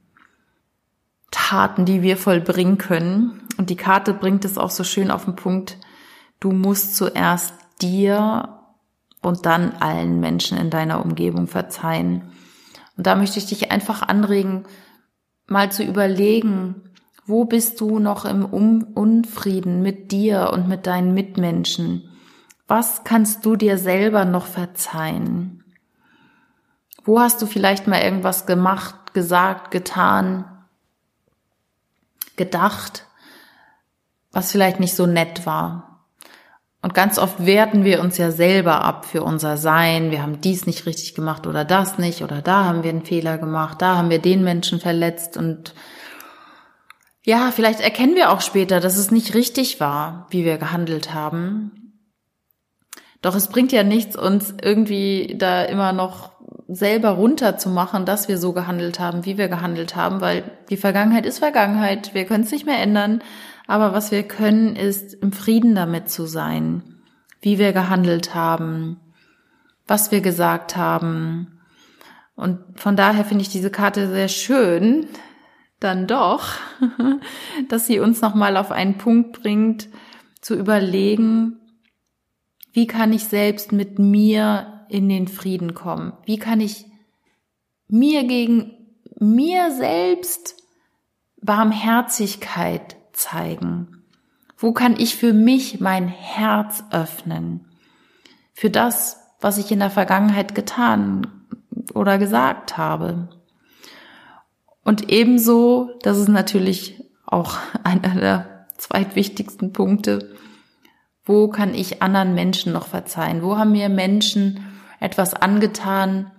Taten, 1.31 1.85
die 1.85 2.01
wir 2.01 2.17
vollbringen 2.17 2.77
können. 2.77 3.47
Und 3.57 3.69
die 3.69 3.75
Karte 3.75 4.13
bringt 4.13 4.45
es 4.45 4.57
auch 4.57 4.71
so 4.71 4.83
schön 4.83 5.11
auf 5.11 5.25
den 5.25 5.35
Punkt. 5.35 5.77
Du 6.39 6.51
musst 6.51 6.95
zuerst 6.95 7.53
dir 7.81 8.59
und 9.21 9.45
dann 9.45 9.73
allen 9.79 10.19
Menschen 10.19 10.57
in 10.57 10.69
deiner 10.69 11.03
Umgebung 11.03 11.47
verzeihen. 11.47 12.31
Und 12.97 13.07
da 13.07 13.15
möchte 13.15 13.39
ich 13.39 13.47
dich 13.47 13.71
einfach 13.71 14.01
anregen, 14.01 14.65
mal 15.47 15.71
zu 15.71 15.83
überlegen, 15.83 16.83
wo 17.25 17.45
bist 17.45 17.79
du 17.79 17.99
noch 17.99 18.25
im 18.25 18.43
Unfrieden 18.45 19.81
mit 19.81 20.11
dir 20.11 20.49
und 20.51 20.67
mit 20.67 20.87
deinen 20.87 21.13
Mitmenschen? 21.13 22.09
Was 22.67 23.03
kannst 23.03 23.45
du 23.45 23.55
dir 23.55 23.77
selber 23.77 24.25
noch 24.25 24.45
verzeihen? 24.45 25.63
Wo 27.03 27.19
hast 27.19 27.41
du 27.41 27.45
vielleicht 27.45 27.87
mal 27.87 28.01
irgendwas 28.01 28.45
gemacht, 28.45 29.13
gesagt, 29.13 29.71
getan, 29.71 30.45
gedacht, 32.39 33.05
was 34.31 34.51
vielleicht 34.51 34.79
nicht 34.79 34.95
so 34.95 35.05
nett 35.05 35.45
war? 35.45 36.07
Und 36.81 36.93
ganz 36.93 37.19
oft 37.19 37.45
werten 37.45 37.83
wir 37.83 37.99
uns 37.99 38.17
ja 38.17 38.31
selber 38.31 38.81
ab 38.83 39.05
für 39.05 39.21
unser 39.21 39.57
Sein. 39.57 40.11
Wir 40.11 40.21
haben 40.21 40.39
dies 40.39 40.65
nicht 40.65 40.85
richtig 40.85 41.13
gemacht 41.13 41.45
oder 41.45 41.65
das 41.65 41.97
nicht 41.97 42.23
oder 42.23 42.41
da 42.41 42.63
haben 42.63 42.83
wir 42.83 42.89
einen 42.89 43.05
Fehler 43.05 43.37
gemacht, 43.37 43.81
da 43.81 43.97
haben 43.97 44.09
wir 44.09 44.19
den 44.19 44.43
Menschen 44.43 44.79
verletzt 44.79 45.35
und 45.35 45.75
ja, 47.25 47.51
vielleicht 47.51 47.81
erkennen 47.81 48.15
wir 48.15 48.31
auch 48.31 48.41
später, 48.41 48.79
dass 48.79 48.97
es 48.97 49.11
nicht 49.11 49.35
richtig 49.35 49.79
war, 49.81 50.25
wie 50.29 50.45
wir 50.45 50.57
gehandelt 50.57 51.13
haben. 51.13 51.99
Doch 53.21 53.35
es 53.35 53.49
bringt 53.49 53.73
ja 53.73 53.83
nichts, 53.83 54.15
uns 54.15 54.53
irgendwie 54.61 55.35
da 55.37 55.63
immer 55.63 55.91
noch 55.91 56.31
selber 56.69 57.09
runterzumachen, 57.09 58.05
dass 58.05 58.27
wir 58.27 58.37
so 58.37 58.53
gehandelt 58.53 58.99
haben, 58.99 59.25
wie 59.25 59.37
wir 59.37 59.47
gehandelt 59.47 59.95
haben, 59.95 60.21
weil 60.21 60.43
die 60.69 60.77
Vergangenheit 60.77 61.25
ist 61.25 61.39
Vergangenheit. 61.39 62.13
Wir 62.13 62.25
können 62.25 62.43
es 62.43 62.51
nicht 62.51 62.65
mehr 62.65 62.79
ändern. 62.79 63.21
Aber 63.65 63.93
was 63.93 64.11
wir 64.11 64.23
können, 64.23 64.75
ist 64.75 65.15
im 65.15 65.31
Frieden 65.31 65.75
damit 65.75 66.09
zu 66.09 66.25
sein, 66.25 67.01
wie 67.41 67.57
wir 67.57 67.73
gehandelt 67.73 68.35
haben, 68.35 68.99
was 69.87 70.11
wir 70.11 70.21
gesagt 70.21 70.77
haben. 70.77 71.59
Und 72.35 72.59
von 72.75 72.95
daher 72.95 73.25
finde 73.25 73.41
ich 73.41 73.49
diese 73.49 73.71
Karte 73.71 74.07
sehr 74.07 74.27
schön, 74.27 75.07
dann 75.79 76.07
doch, 76.07 76.53
dass 77.69 77.87
sie 77.87 77.99
uns 77.99 78.21
nochmal 78.21 78.57
auf 78.57 78.71
einen 78.71 78.97
Punkt 78.97 79.41
bringt, 79.41 79.89
zu 80.41 80.55
überlegen, 80.55 81.59
wie 82.71 82.87
kann 82.87 83.11
ich 83.11 83.25
selbst 83.25 83.71
mit 83.71 83.99
mir 83.99 84.78
in 84.89 85.07
den 85.09 85.27
Frieden 85.27 85.73
kommen? 85.73 86.13
Wie 86.25 86.37
kann 86.37 86.59
ich 86.61 86.85
mir 87.87 88.23
gegen 88.25 88.71
mir 89.19 89.71
selbst 89.71 90.55
Barmherzigkeit 91.41 92.97
zeigen? 93.13 94.03
Wo 94.57 94.73
kann 94.73 94.99
ich 94.99 95.15
für 95.15 95.33
mich 95.33 95.79
mein 95.79 96.07
Herz 96.07 96.83
öffnen? 96.91 97.65
Für 98.53 98.69
das, 98.69 99.21
was 99.39 99.57
ich 99.57 99.71
in 99.71 99.79
der 99.79 99.89
Vergangenheit 99.89 100.53
getan 100.53 101.27
oder 101.93 102.17
gesagt 102.17 102.77
habe? 102.77 103.29
Und 104.83 105.09
ebenso, 105.09 105.91
das 106.01 106.17
ist 106.17 106.27
natürlich 106.27 107.01
auch 107.25 107.57
einer 107.83 108.15
der 108.15 108.67
zweitwichtigsten 108.77 109.71
Punkte, 109.71 110.35
wo 111.25 111.47
kann 111.47 111.75
ich 111.75 112.01
anderen 112.01 112.33
Menschen 112.33 112.73
noch 112.73 112.87
verzeihen? 112.87 113.43
Wo 113.43 113.57
haben 113.57 113.71
mir 113.73 113.87
Menschen 113.87 114.65
etwas 114.99 115.33
angetan, 115.33 116.31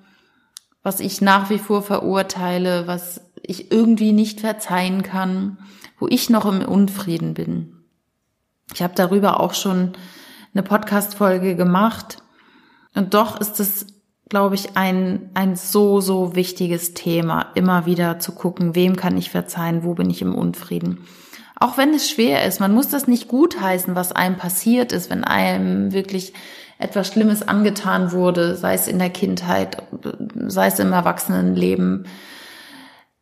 was 0.82 1.00
ich 1.00 1.20
nach 1.20 1.50
wie 1.50 1.58
vor 1.58 1.82
verurteile, 1.82 2.86
was 2.86 3.20
ich 3.42 3.70
irgendwie 3.70 4.12
nicht 4.12 4.40
verzeihen 4.40 5.02
kann, 5.02 5.58
wo 5.98 6.08
ich 6.08 6.30
noch 6.30 6.46
im 6.46 6.62
Unfrieden 6.62 7.34
bin? 7.34 7.76
Ich 8.72 8.82
habe 8.82 8.94
darüber 8.94 9.40
auch 9.40 9.54
schon 9.54 9.92
eine 10.54 10.62
Podcast-Folge 10.62 11.56
gemacht. 11.56 12.18
Und 12.94 13.14
doch 13.14 13.40
ist 13.40 13.60
es 13.60 13.86
glaube 14.30 14.54
ich, 14.54 14.76
ein, 14.76 15.28
ein 15.34 15.56
so, 15.56 16.00
so 16.00 16.34
wichtiges 16.34 16.94
Thema, 16.94 17.50
immer 17.54 17.84
wieder 17.84 18.20
zu 18.20 18.32
gucken, 18.32 18.74
wem 18.74 18.96
kann 18.96 19.18
ich 19.18 19.28
verzeihen, 19.28 19.84
wo 19.84 19.94
bin 19.94 20.08
ich 20.08 20.22
im 20.22 20.34
Unfrieden. 20.34 21.04
Auch 21.56 21.76
wenn 21.76 21.92
es 21.92 22.08
schwer 22.08 22.46
ist, 22.46 22.60
man 22.60 22.72
muss 22.72 22.88
das 22.88 23.06
nicht 23.06 23.28
gutheißen, 23.28 23.94
was 23.94 24.12
einem 24.12 24.36
passiert 24.36 24.92
ist, 24.92 25.10
wenn 25.10 25.24
einem 25.24 25.92
wirklich 25.92 26.32
etwas 26.80 27.08
Schlimmes 27.08 27.46
angetan 27.46 28.12
wurde, 28.12 28.56
sei 28.56 28.74
es 28.74 28.88
in 28.88 28.98
der 28.98 29.10
Kindheit, 29.10 29.82
sei 30.46 30.66
es 30.66 30.78
im 30.78 30.92
Erwachsenenleben, 30.92 32.06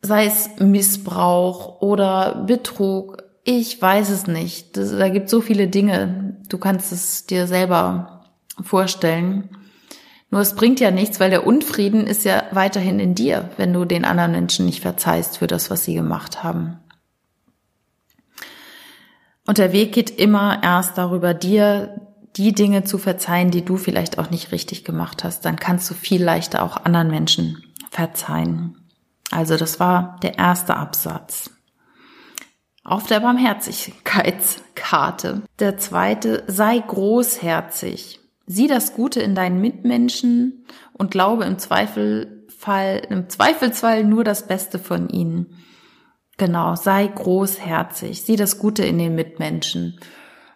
sei 0.01 0.27
es 0.27 0.51
Missbrauch 0.59 1.81
oder 1.81 2.45
Betrug. 2.47 3.25
Ich 3.45 3.81
weiß 3.81 4.11
es 4.11 4.27
nicht. 4.27 4.77
Das, 4.77 4.97
da 4.97 5.09
gibt 5.09 5.29
so 5.29 5.41
viele 5.41 5.69
Dinge. 5.69 6.37
Du 6.49 6.59
kannst 6.59 6.93
es 6.93 7.27
dir 7.27 7.47
selber 7.47 8.25
vorstellen. 8.63 9.51
Nur 10.31 10.41
es 10.43 10.55
bringt 10.55 10.79
ja 10.79 10.91
nichts, 10.91 11.21
weil 11.21 11.31
der 11.31 11.47
Unfrieden 11.47 12.07
ist 12.07 12.25
ja 12.25 12.45
weiterhin 12.53 13.01
in 13.01 13.15
dir, 13.15 13.51
wenn 13.57 13.73
du 13.73 13.85
den 13.85 14.05
anderen 14.05 14.33
Menschen 14.33 14.67
nicht 14.67 14.83
verzeihst 14.83 15.39
für 15.39 15.47
das, 15.47 15.71
was 15.71 15.85
sie 15.85 15.95
gemacht 15.95 16.45
haben. 16.45 16.79
Und 19.47 19.57
der 19.57 19.73
Weg 19.73 19.93
geht 19.93 20.11
immer 20.11 20.63
erst 20.63 20.99
darüber, 20.99 21.33
dir 21.33 22.08
die 22.37 22.53
Dinge 22.53 22.85
zu 22.85 22.99
verzeihen, 22.99 23.51
die 23.51 23.65
du 23.65 23.77
vielleicht 23.77 24.19
auch 24.19 24.31
nicht 24.31 24.53
richtig 24.53 24.85
gemacht 24.85 25.25
hast. 25.25 25.45
Dann 25.45 25.57
kannst 25.57 25.91
du 25.91 25.95
viel 25.95 26.23
leichter 26.23 26.63
auch 26.63 26.85
anderen 26.85 27.11
Menschen 27.11 27.65
verzeihen. 27.91 28.77
Also 29.31 29.57
das 29.57 29.81
war 29.81 30.19
der 30.23 30.39
erste 30.39 30.77
Absatz. 30.77 31.51
Auf 32.85 33.07
der 33.07 33.21
Barmherzigkeitskarte. 33.21 35.43
Der 35.59 35.77
zweite, 35.77 36.45
sei 36.47 36.79
großherzig. 36.79 38.21
Sieh 38.47 38.67
das 38.67 38.95
Gute 38.95 39.21
in 39.21 39.35
deinen 39.35 39.61
Mitmenschen 39.61 40.65
und 40.95 41.11
glaube 41.11 41.45
im 41.45 41.59
Zweifelfall, 41.59 43.03
im 43.11 43.29
Zweifelsfall 43.29 44.05
nur 44.05 44.25
das 44.25 44.47
Beste 44.47 44.79
von 44.79 45.11
ihnen. 45.11 45.59
Genau, 46.39 46.77
sei 46.77 47.07
großherzig, 47.07 48.23
sieh 48.23 48.37
das 48.37 48.59
Gute 48.59 48.87
in 48.87 48.97
den 48.97 49.15
Mitmenschen. 49.15 50.01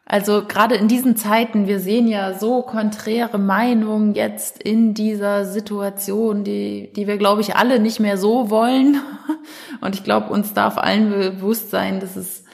Also 0.04 0.44
gerade 0.46 0.74
in 0.74 0.88
diesen 0.88 1.16
Zeiten, 1.16 1.68
wir 1.68 1.78
sehen 1.78 2.08
ja 2.08 2.34
so 2.34 2.62
konträre 2.62 3.38
Meinungen 3.38 4.14
jetzt 4.14 4.60
in 4.60 4.94
dieser 4.94 5.44
Situation, 5.44 6.44
die, 6.44 6.92
die 6.94 7.06
wir, 7.06 7.18
glaube 7.18 7.40
ich, 7.40 7.56
alle 7.56 7.78
nicht 7.78 8.00
mehr 8.00 8.18
so 8.18 8.50
wollen. 8.50 9.00
Und 9.80 9.94
ich 9.94 10.02
glaube, 10.02 10.30
uns 10.30 10.54
darf 10.54 10.76
allen 10.76 11.10
bewusst 11.10 11.70
sein, 11.70 12.00
dass 12.00 12.16
es 12.16 12.44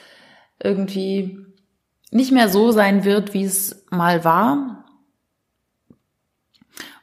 irgendwie 0.62 1.38
nicht 2.10 2.32
mehr 2.32 2.48
so 2.48 2.70
sein 2.70 3.04
wird, 3.04 3.32
wie 3.32 3.44
es 3.44 3.86
mal 3.90 4.24
war. 4.24 4.84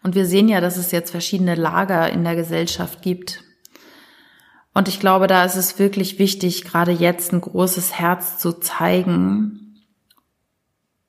Und 0.04 0.14
wir 0.14 0.28
sehen 0.28 0.48
ja, 0.48 0.62
dass 0.62 0.78
es 0.78 0.92
jetzt 0.92 1.10
verschiedene 1.10 1.56
Lager 1.56 2.10
in 2.12 2.24
der 2.24 2.36
Gesellschaft 2.36 3.02
gibt. 3.02 3.44
Und 4.76 4.88
ich 4.88 5.00
glaube, 5.00 5.26
da 5.26 5.44
ist 5.44 5.56
es 5.56 5.80
wirklich 5.80 6.20
wichtig, 6.20 6.66
gerade 6.66 6.92
jetzt 6.92 7.34
ein 7.34 7.42
großes 7.42 7.98
Herz 7.98 8.38
zu 8.38 8.54
zeigen 8.54 9.65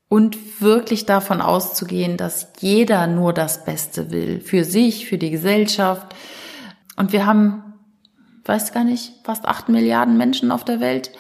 und 0.08 0.60
wirklich 0.60 1.04
davon 1.04 1.40
auszugehen, 1.40 2.16
dass 2.16 2.52
jeder 2.60 3.06
nur 3.06 3.32
das 3.32 3.64
Beste 3.64 4.10
will. 4.10 4.40
Für 4.40 4.64
sich, 4.64 5.06
für 5.06 5.18
die 5.18 5.30
Gesellschaft. 5.30 6.14
Und 6.96 7.12
wir 7.12 7.26
haben, 7.26 7.74
weiß 8.44 8.72
gar 8.72 8.84
nicht, 8.84 9.12
fast 9.24 9.46
acht 9.46 9.68
Milliarden 9.68 10.16
Menschen 10.16 10.52
auf 10.52 10.64
der 10.64 10.80
Welt. 10.80 11.10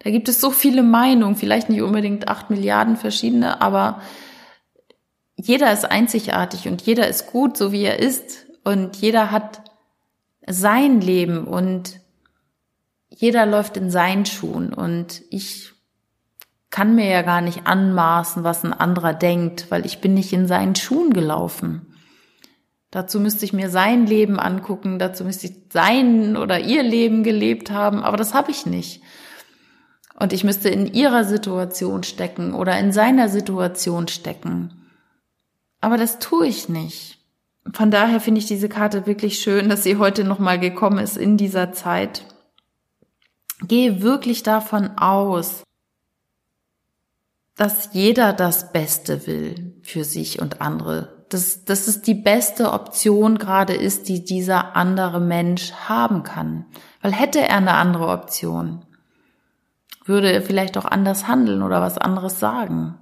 Da 0.00 0.10
gibt 0.10 0.28
es 0.28 0.40
so 0.40 0.50
viele 0.50 0.82
Meinungen, 0.82 1.36
vielleicht 1.36 1.70
nicht 1.70 1.82
unbedingt 1.82 2.28
acht 2.28 2.50
Milliarden 2.50 2.96
verschiedene, 2.96 3.60
aber 3.60 4.00
jeder 5.36 5.72
ist 5.72 5.84
einzigartig 5.84 6.68
und 6.68 6.82
jeder 6.82 7.08
ist 7.08 7.26
gut, 7.26 7.56
so 7.56 7.72
wie 7.72 7.82
er 7.82 7.98
ist. 7.98 8.46
Und 8.64 8.96
jeder 8.96 9.30
hat 9.30 9.62
sein 10.46 11.00
Leben 11.00 11.46
und 11.46 12.00
jeder 13.08 13.46
läuft 13.46 13.76
in 13.76 13.90
seinen 13.90 14.26
Schuhen. 14.26 14.72
Und 14.72 15.22
ich 15.30 15.72
kann 16.70 16.94
mir 16.94 17.08
ja 17.08 17.22
gar 17.22 17.40
nicht 17.40 17.66
anmaßen, 17.66 18.44
was 18.44 18.64
ein 18.64 18.72
anderer 18.72 19.14
denkt, 19.14 19.70
weil 19.70 19.86
ich 19.86 20.00
bin 20.00 20.14
nicht 20.14 20.32
in 20.32 20.46
seinen 20.46 20.74
Schuhen 20.74 21.12
gelaufen. 21.12 21.94
Dazu 22.90 23.20
müsste 23.20 23.44
ich 23.44 23.52
mir 23.52 23.70
sein 23.70 24.06
Leben 24.06 24.38
angucken, 24.38 24.98
dazu 24.98 25.24
müsste 25.24 25.48
ich 25.48 25.54
sein 25.72 26.36
oder 26.36 26.60
ihr 26.60 26.82
Leben 26.82 27.22
gelebt 27.22 27.70
haben, 27.70 28.02
aber 28.02 28.16
das 28.16 28.34
habe 28.34 28.50
ich 28.50 28.66
nicht. 28.66 29.02
Und 30.18 30.32
ich 30.32 30.44
müsste 30.44 30.68
in 30.68 30.86
ihrer 30.92 31.24
Situation 31.24 32.02
stecken 32.02 32.54
oder 32.54 32.78
in 32.78 32.92
seiner 32.92 33.28
Situation 33.28 34.08
stecken. 34.08 34.86
Aber 35.80 35.98
das 35.98 36.18
tue 36.18 36.46
ich 36.46 36.68
nicht, 36.68 37.16
von 37.72 37.90
daher 37.90 38.20
finde 38.20 38.40
ich 38.40 38.46
diese 38.46 38.68
Karte 38.68 39.06
wirklich 39.06 39.40
schön, 39.40 39.68
dass 39.68 39.82
sie 39.82 39.96
heute 39.96 40.24
nochmal 40.24 40.58
gekommen 40.58 40.98
ist 40.98 41.16
in 41.16 41.36
dieser 41.36 41.72
Zeit. 41.72 42.24
Gehe 43.66 44.02
wirklich 44.02 44.42
davon 44.42 44.98
aus, 44.98 45.62
dass 47.56 47.90
jeder 47.92 48.32
das 48.32 48.72
Beste 48.72 49.26
will 49.26 49.74
für 49.82 50.04
sich 50.04 50.40
und 50.40 50.60
andere. 50.60 51.24
Dass, 51.30 51.64
dass 51.64 51.88
es 51.88 52.02
die 52.02 52.14
beste 52.14 52.72
Option 52.72 53.38
gerade 53.38 53.74
ist, 53.74 54.08
die 54.08 54.24
dieser 54.24 54.76
andere 54.76 55.20
Mensch 55.20 55.72
haben 55.72 56.22
kann. 56.22 56.66
Weil 57.00 57.12
hätte 57.12 57.40
er 57.40 57.56
eine 57.56 57.74
andere 57.74 58.08
Option, 58.08 58.84
würde 60.04 60.30
er 60.30 60.42
vielleicht 60.42 60.78
auch 60.78 60.84
anders 60.84 61.26
handeln 61.26 61.62
oder 61.62 61.80
was 61.80 61.98
anderes 61.98 62.38
sagen. 62.38 62.94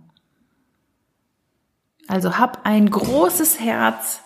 Also 2.08 2.38
hab 2.38 2.64
ein 2.64 2.88
großes 2.88 3.60
Herz 3.60 4.22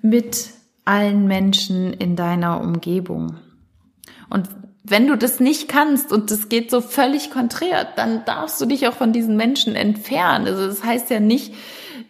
mit 0.00 0.50
allen 0.84 1.26
Menschen 1.26 1.92
in 1.92 2.16
deiner 2.16 2.60
Umgebung. 2.60 3.38
Und 4.30 4.48
wenn 4.84 5.06
du 5.06 5.16
das 5.16 5.38
nicht 5.38 5.68
kannst 5.68 6.12
und 6.12 6.30
das 6.30 6.48
geht 6.48 6.70
so 6.70 6.80
völlig 6.80 7.30
konträr, 7.30 7.86
dann 7.96 8.24
darfst 8.24 8.60
du 8.60 8.66
dich 8.66 8.88
auch 8.88 8.94
von 8.94 9.12
diesen 9.12 9.36
Menschen 9.36 9.76
entfernen. 9.76 10.46
Also 10.46 10.66
das 10.66 10.82
heißt 10.82 11.10
ja 11.10 11.20
nicht, 11.20 11.54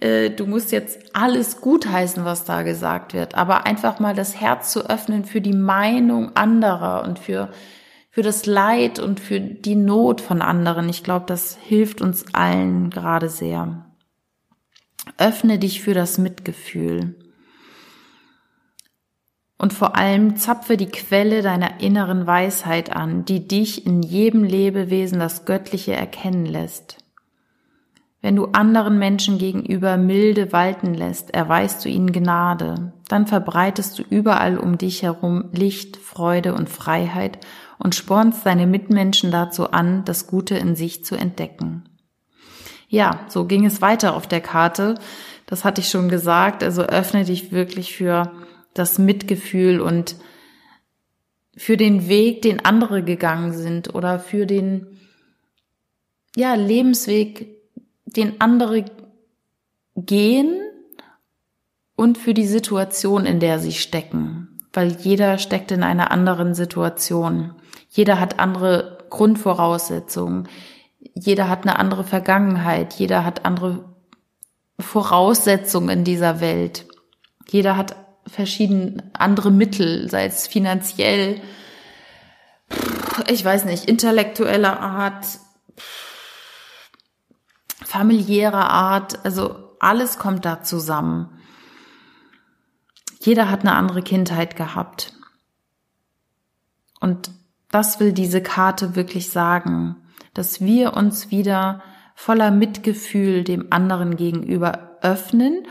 äh, 0.00 0.30
du 0.30 0.46
musst 0.46 0.72
jetzt 0.72 1.14
alles 1.14 1.60
gutheißen, 1.60 2.24
was 2.24 2.44
da 2.44 2.62
gesagt 2.62 3.12
wird, 3.12 3.34
aber 3.34 3.66
einfach 3.66 4.00
mal 4.00 4.14
das 4.14 4.40
Herz 4.40 4.72
zu 4.72 4.88
öffnen 4.88 5.24
für 5.24 5.40
die 5.40 5.52
Meinung 5.52 6.34
anderer 6.34 7.04
und 7.04 7.18
für 7.18 7.50
für 8.14 8.22
das 8.22 8.44
Leid 8.44 8.98
und 8.98 9.20
für 9.20 9.40
die 9.40 9.74
Not 9.74 10.20
von 10.20 10.42
anderen. 10.42 10.86
Ich 10.90 11.02
glaube, 11.02 11.24
das 11.26 11.56
hilft 11.56 12.02
uns 12.02 12.26
allen 12.34 12.90
gerade 12.90 13.30
sehr. 13.30 13.86
Öffne 15.16 15.58
dich 15.58 15.80
für 15.80 15.94
das 15.94 16.18
Mitgefühl. 16.18 17.16
Und 19.62 19.72
vor 19.72 19.94
allem 19.94 20.34
zapfe 20.34 20.76
die 20.76 20.90
Quelle 20.90 21.40
deiner 21.40 21.80
inneren 21.80 22.26
Weisheit 22.26 22.96
an, 22.96 23.24
die 23.24 23.46
dich 23.46 23.86
in 23.86 24.02
jedem 24.02 24.42
Lebewesen 24.42 25.20
das 25.20 25.44
Göttliche 25.44 25.92
erkennen 25.92 26.46
lässt. 26.46 26.96
Wenn 28.20 28.34
du 28.34 28.46
anderen 28.46 28.98
Menschen 28.98 29.38
gegenüber 29.38 29.96
Milde 29.96 30.50
walten 30.50 30.94
lässt, 30.94 31.32
erweist 31.32 31.84
du 31.84 31.88
ihnen 31.88 32.10
Gnade, 32.10 32.92
dann 33.06 33.28
verbreitest 33.28 34.00
du 34.00 34.02
überall 34.02 34.58
um 34.58 34.78
dich 34.78 35.04
herum 35.04 35.44
Licht, 35.52 35.96
Freude 35.96 36.54
und 36.54 36.68
Freiheit 36.68 37.38
und 37.78 37.94
spornst 37.94 38.44
deine 38.44 38.66
Mitmenschen 38.66 39.30
dazu 39.30 39.70
an, 39.70 40.04
das 40.04 40.26
Gute 40.26 40.56
in 40.56 40.74
sich 40.74 41.04
zu 41.04 41.14
entdecken. 41.14 41.84
Ja, 42.88 43.20
so 43.28 43.44
ging 43.44 43.64
es 43.64 43.80
weiter 43.80 44.16
auf 44.16 44.26
der 44.26 44.40
Karte. 44.40 44.96
Das 45.46 45.64
hatte 45.64 45.82
ich 45.82 45.88
schon 45.88 46.08
gesagt. 46.08 46.64
Also 46.64 46.82
öffne 46.82 47.24
dich 47.24 47.52
wirklich 47.52 47.94
für 47.94 48.32
das 48.74 48.98
Mitgefühl 48.98 49.80
und 49.80 50.16
für 51.56 51.76
den 51.76 52.08
Weg, 52.08 52.42
den 52.42 52.64
andere 52.64 53.02
gegangen 53.02 53.52
sind 53.52 53.94
oder 53.94 54.18
für 54.18 54.46
den, 54.46 54.98
ja, 56.34 56.54
Lebensweg, 56.54 57.58
den 58.06 58.40
andere 58.40 58.84
gehen 59.96 60.60
und 61.96 62.18
für 62.18 62.34
die 62.34 62.46
Situation, 62.46 63.26
in 63.26 63.40
der 63.40 63.58
sie 63.58 63.72
stecken. 63.72 64.58
Weil 64.72 64.92
jeder 64.92 65.36
steckt 65.38 65.70
in 65.70 65.82
einer 65.82 66.10
anderen 66.10 66.54
Situation. 66.54 67.54
Jeder 67.90 68.18
hat 68.18 68.38
andere 68.38 68.98
Grundvoraussetzungen. 69.10 70.48
Jeder 71.14 71.50
hat 71.50 71.62
eine 71.62 71.78
andere 71.78 72.04
Vergangenheit. 72.04 72.94
Jeder 72.94 73.24
hat 73.24 73.44
andere 73.44 73.84
Voraussetzungen 74.78 75.90
in 75.90 76.04
dieser 76.04 76.40
Welt. 76.40 76.86
Jeder 77.50 77.76
hat 77.76 77.96
verschiedene 78.26 79.04
andere 79.12 79.50
Mittel, 79.50 80.08
sei 80.10 80.26
es 80.26 80.46
finanziell, 80.46 81.40
ich 83.28 83.44
weiß 83.44 83.64
nicht, 83.64 83.86
intellektueller 83.86 84.80
Art, 84.80 85.26
familiärer 87.84 88.70
Art, 88.70 89.24
also 89.24 89.76
alles 89.80 90.18
kommt 90.18 90.44
da 90.44 90.62
zusammen. 90.62 91.38
Jeder 93.20 93.50
hat 93.50 93.60
eine 93.60 93.74
andere 93.74 94.02
Kindheit 94.02 94.56
gehabt. 94.56 95.12
Und 97.00 97.30
das 97.70 98.00
will 98.00 98.12
diese 98.12 98.42
Karte 98.42 98.96
wirklich 98.96 99.30
sagen, 99.30 99.96
dass 100.34 100.60
wir 100.60 100.94
uns 100.94 101.30
wieder 101.30 101.82
voller 102.14 102.50
Mitgefühl 102.50 103.44
dem 103.44 103.66
anderen 103.70 104.16
gegenüber 104.16 104.98
öffnen 105.02 105.66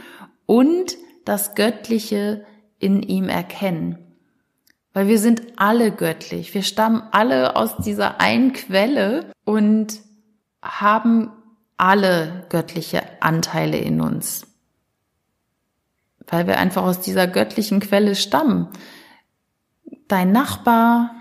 und 0.46 0.98
das 1.26 1.56
Göttliche 1.56 2.46
in 2.80 3.04
ihm 3.04 3.30
erkennen. 3.30 3.98
Weil 4.94 5.08
wir 5.08 5.20
sind 5.20 5.54
alle 5.56 5.92
göttlich. 5.92 6.54
Wir 6.54 6.64
stammen 6.64 7.04
alle 7.12 7.56
aus 7.56 7.78
dieser 7.78 8.20
einen 8.20 8.54
Quelle 8.54 9.32
und 9.46 10.00
haben 10.62 11.32
alle 11.78 12.46
göttliche 12.50 13.02
Anteile 13.22 13.78
in 13.78 14.02
uns. 14.02 14.48
Weil 16.28 16.48
wir 16.48 16.60
einfach 16.60 16.84
aus 16.84 17.00
dieser 17.00 17.28
göttlichen 17.28 17.80
Quelle 17.80 18.16
stammen. 18.16 18.68
Dein 20.08 20.32
Nachbar, 20.32 21.16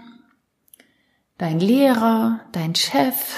dein 1.39 1.61
Lehrer, 1.61 2.41
dein 2.53 2.75
Chef, 2.75 3.35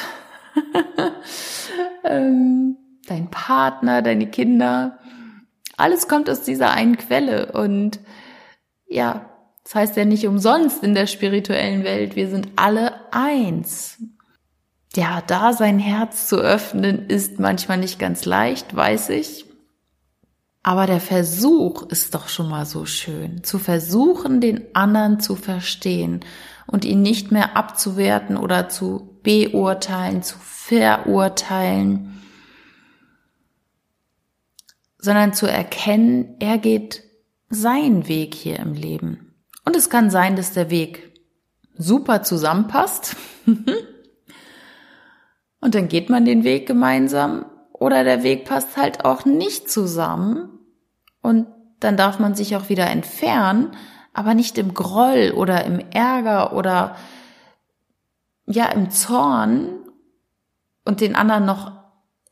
ähm, 2.05 2.77
dein 3.07 3.31
Partner, 3.31 4.03
deine 4.03 4.29
Kinder, 4.29 4.99
alles 5.77 6.09
kommt 6.09 6.29
aus 6.29 6.43
dieser 6.43 6.71
einen 6.71 6.97
Quelle 6.97 7.53
und 7.53 8.01
ja, 8.87 9.27
das 9.65 9.75
heißt 9.75 9.97
ja 9.97 10.05
nicht 10.05 10.27
umsonst 10.27 10.83
in 10.83 10.95
der 10.95 11.07
spirituellen 11.07 11.85
Welt, 11.85 12.17
wir 12.17 12.29
sind 12.29 12.49
alle 12.57 12.93
eins. 13.13 13.99
Ja, 14.95 15.23
da 15.27 15.53
sein 15.53 15.79
Herz 15.79 16.29
zu 16.29 16.37
öffnen 16.37 17.09
ist 17.09 17.41
manchmal 17.41 17.79
nicht 17.79 17.99
ganz 17.99 18.25
leicht, 18.25 18.77
weiß 18.77 19.11
ich. 19.11 19.47
Aber 20.63 20.87
der 20.87 21.01
Versuch 21.01 21.83
ist 21.89 22.15
doch 22.15 22.29
schon 22.29 22.49
mal 22.49 22.67
so 22.67 22.85
schön, 22.85 23.43
zu 23.43 23.59
versuchen, 23.59 24.41
den 24.41 24.75
anderen 24.75 25.19
zu 25.19 25.35
verstehen 25.35 26.21
und 26.67 26.85
ihn 26.85 27.03
nicht 27.03 27.33
mehr 27.33 27.57
abzuwerten 27.57 28.37
oder 28.37 28.69
zu 28.69 29.19
beurteilen, 29.23 30.23
zu 30.23 30.37
verurteilen, 30.39 32.22
sondern 35.03 35.35
zu 35.35 35.47
erkennen, 35.47 36.37
er 36.39 36.57
geht 36.59 37.03
seinen 37.51 38.09
Weg 38.09 38.35
hier 38.35 38.59
im 38.61 38.73
Leben. 38.73 39.35
Und 39.65 39.77
es 39.77 39.91
kann 39.91 40.11
sein, 40.11 40.37
dass 40.37 40.53
der 40.53 40.71
Weg 40.71 41.21
super 41.77 42.23
zusammenpasst. 42.23 43.17
Und 45.61 45.75
dann 45.75 45.89
geht 45.89 46.09
man 46.09 46.25
den 46.25 46.45
Weg 46.45 46.67
gemeinsam 46.67 47.45
oder 47.73 48.05
der 48.05 48.23
Weg 48.23 48.45
passt 48.45 48.77
halt 48.77 49.05
auch 49.05 49.25
nicht 49.25 49.71
zusammen. 49.71 50.61
Und 51.21 51.47
dann 51.81 51.97
darf 51.97 52.19
man 52.21 52.35
sich 52.35 52.57
auch 52.57 52.69
wieder 52.69 52.87
entfernen, 52.87 53.73
aber 54.13 54.35
nicht 54.35 54.57
im 54.57 54.73
Groll 54.73 55.33
oder 55.37 55.65
im 55.65 55.81
Ärger 55.91 56.53
oder 56.53 56.97
ja 58.47 58.67
im 58.67 58.91
Zorn 58.91 59.81
und 60.85 61.01
den 61.01 61.17
anderen 61.17 61.45
noch 61.45 61.73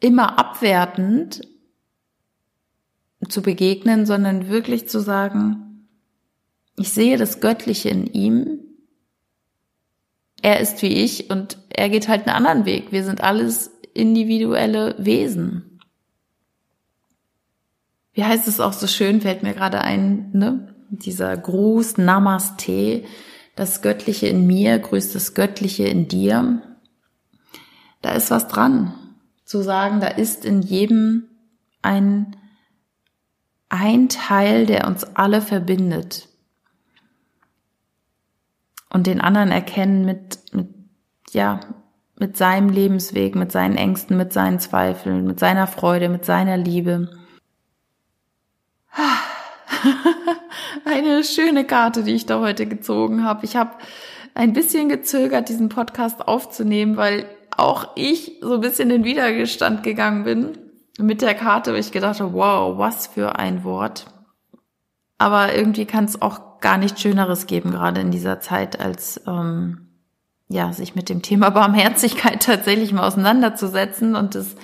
immer 0.00 0.38
abwertend, 0.38 1.42
zu 3.28 3.42
begegnen, 3.42 4.06
sondern 4.06 4.48
wirklich 4.48 4.88
zu 4.88 5.00
sagen, 5.00 5.86
ich 6.76 6.92
sehe 6.92 7.18
das 7.18 7.40
Göttliche 7.40 7.90
in 7.90 8.06
ihm. 8.06 8.60
Er 10.42 10.60
ist 10.60 10.80
wie 10.82 11.04
ich 11.04 11.30
und 11.30 11.58
er 11.68 11.90
geht 11.90 12.08
halt 12.08 12.26
einen 12.26 12.36
anderen 12.36 12.64
Weg. 12.64 12.92
Wir 12.92 13.04
sind 13.04 13.20
alles 13.20 13.70
individuelle 13.92 14.94
Wesen. 14.98 15.80
Wie 18.12 18.24
heißt 18.24 18.48
es 18.48 18.60
auch 18.60 18.72
so 18.72 18.86
schön, 18.86 19.20
fällt 19.20 19.42
mir 19.42 19.54
gerade 19.54 19.82
ein, 19.82 20.30
ne? 20.32 20.74
Dieser 20.90 21.36
Gruß 21.36 21.98
Namaste, 21.98 23.04
das 23.54 23.82
Göttliche 23.82 24.26
in 24.26 24.46
mir 24.46 24.78
grüßt 24.78 25.14
das 25.14 25.34
Göttliche 25.34 25.84
in 25.84 26.08
dir. 26.08 26.62
Da 28.02 28.12
ist 28.12 28.30
was 28.30 28.48
dran, 28.48 28.94
zu 29.44 29.62
sagen, 29.62 30.00
da 30.00 30.08
ist 30.08 30.44
in 30.44 30.62
jedem 30.62 31.28
ein 31.82 32.36
ein 33.70 34.08
Teil, 34.08 34.66
der 34.66 34.86
uns 34.86 35.04
alle 35.14 35.40
verbindet. 35.40 36.28
Und 38.92 39.06
den 39.06 39.20
anderen 39.20 39.52
erkennen 39.52 40.04
mit, 40.04 40.52
mit, 40.52 40.68
ja, 41.30 41.60
mit 42.18 42.36
seinem 42.36 42.68
Lebensweg, 42.68 43.36
mit 43.36 43.52
seinen 43.52 43.76
Ängsten, 43.76 44.16
mit 44.16 44.32
seinen 44.32 44.58
Zweifeln, 44.58 45.26
mit 45.26 45.38
seiner 45.38 45.66
Freude, 45.68 46.08
mit 46.08 46.24
seiner 46.24 46.56
Liebe. 46.56 47.08
Eine 50.84 51.22
schöne 51.22 51.64
Karte, 51.64 52.02
die 52.02 52.14
ich 52.14 52.26
da 52.26 52.40
heute 52.40 52.66
gezogen 52.66 53.24
habe. 53.24 53.44
Ich 53.44 53.54
habe 53.54 53.76
ein 54.34 54.52
bisschen 54.52 54.88
gezögert, 54.88 55.48
diesen 55.48 55.68
Podcast 55.68 56.26
aufzunehmen, 56.26 56.96
weil 56.96 57.24
auch 57.56 57.92
ich 57.94 58.38
so 58.40 58.54
ein 58.54 58.60
bisschen 58.60 58.90
in 58.90 59.04
Widerstand 59.04 59.84
gegangen 59.84 60.24
bin 60.24 60.58
mit 61.00 61.22
der 61.22 61.34
Karte, 61.34 61.72
wo 61.72 61.76
ich 61.76 61.92
gedacht 61.92 62.20
habe, 62.20 62.32
wow, 62.32 62.78
was 62.78 63.06
für 63.06 63.38
ein 63.38 63.64
Wort. 63.64 64.06
Aber 65.18 65.54
irgendwie 65.54 65.86
kann 65.86 66.04
es 66.04 66.20
auch 66.22 66.60
gar 66.60 66.78
nichts 66.78 67.00
Schöneres 67.00 67.46
geben, 67.46 67.72
gerade 67.72 68.00
in 68.00 68.10
dieser 68.10 68.40
Zeit, 68.40 68.80
als 68.80 69.20
ähm, 69.26 69.88
ja, 70.48 70.72
sich 70.72 70.94
mit 70.94 71.08
dem 71.08 71.22
Thema 71.22 71.50
Barmherzigkeit 71.50 72.42
tatsächlich 72.42 72.92
mal 72.92 73.06
auseinanderzusetzen 73.06 74.14
und 74.14 74.34
es 74.34 74.56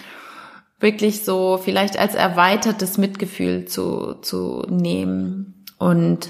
wirklich 0.79 1.25
so 1.25 1.59
vielleicht 1.63 1.99
als 1.99 2.15
erweitertes 2.15 2.99
Mitgefühl 2.99 3.65
zu, 3.65 4.15
zu 4.21 4.65
nehmen 4.69 5.65
und 5.79 6.29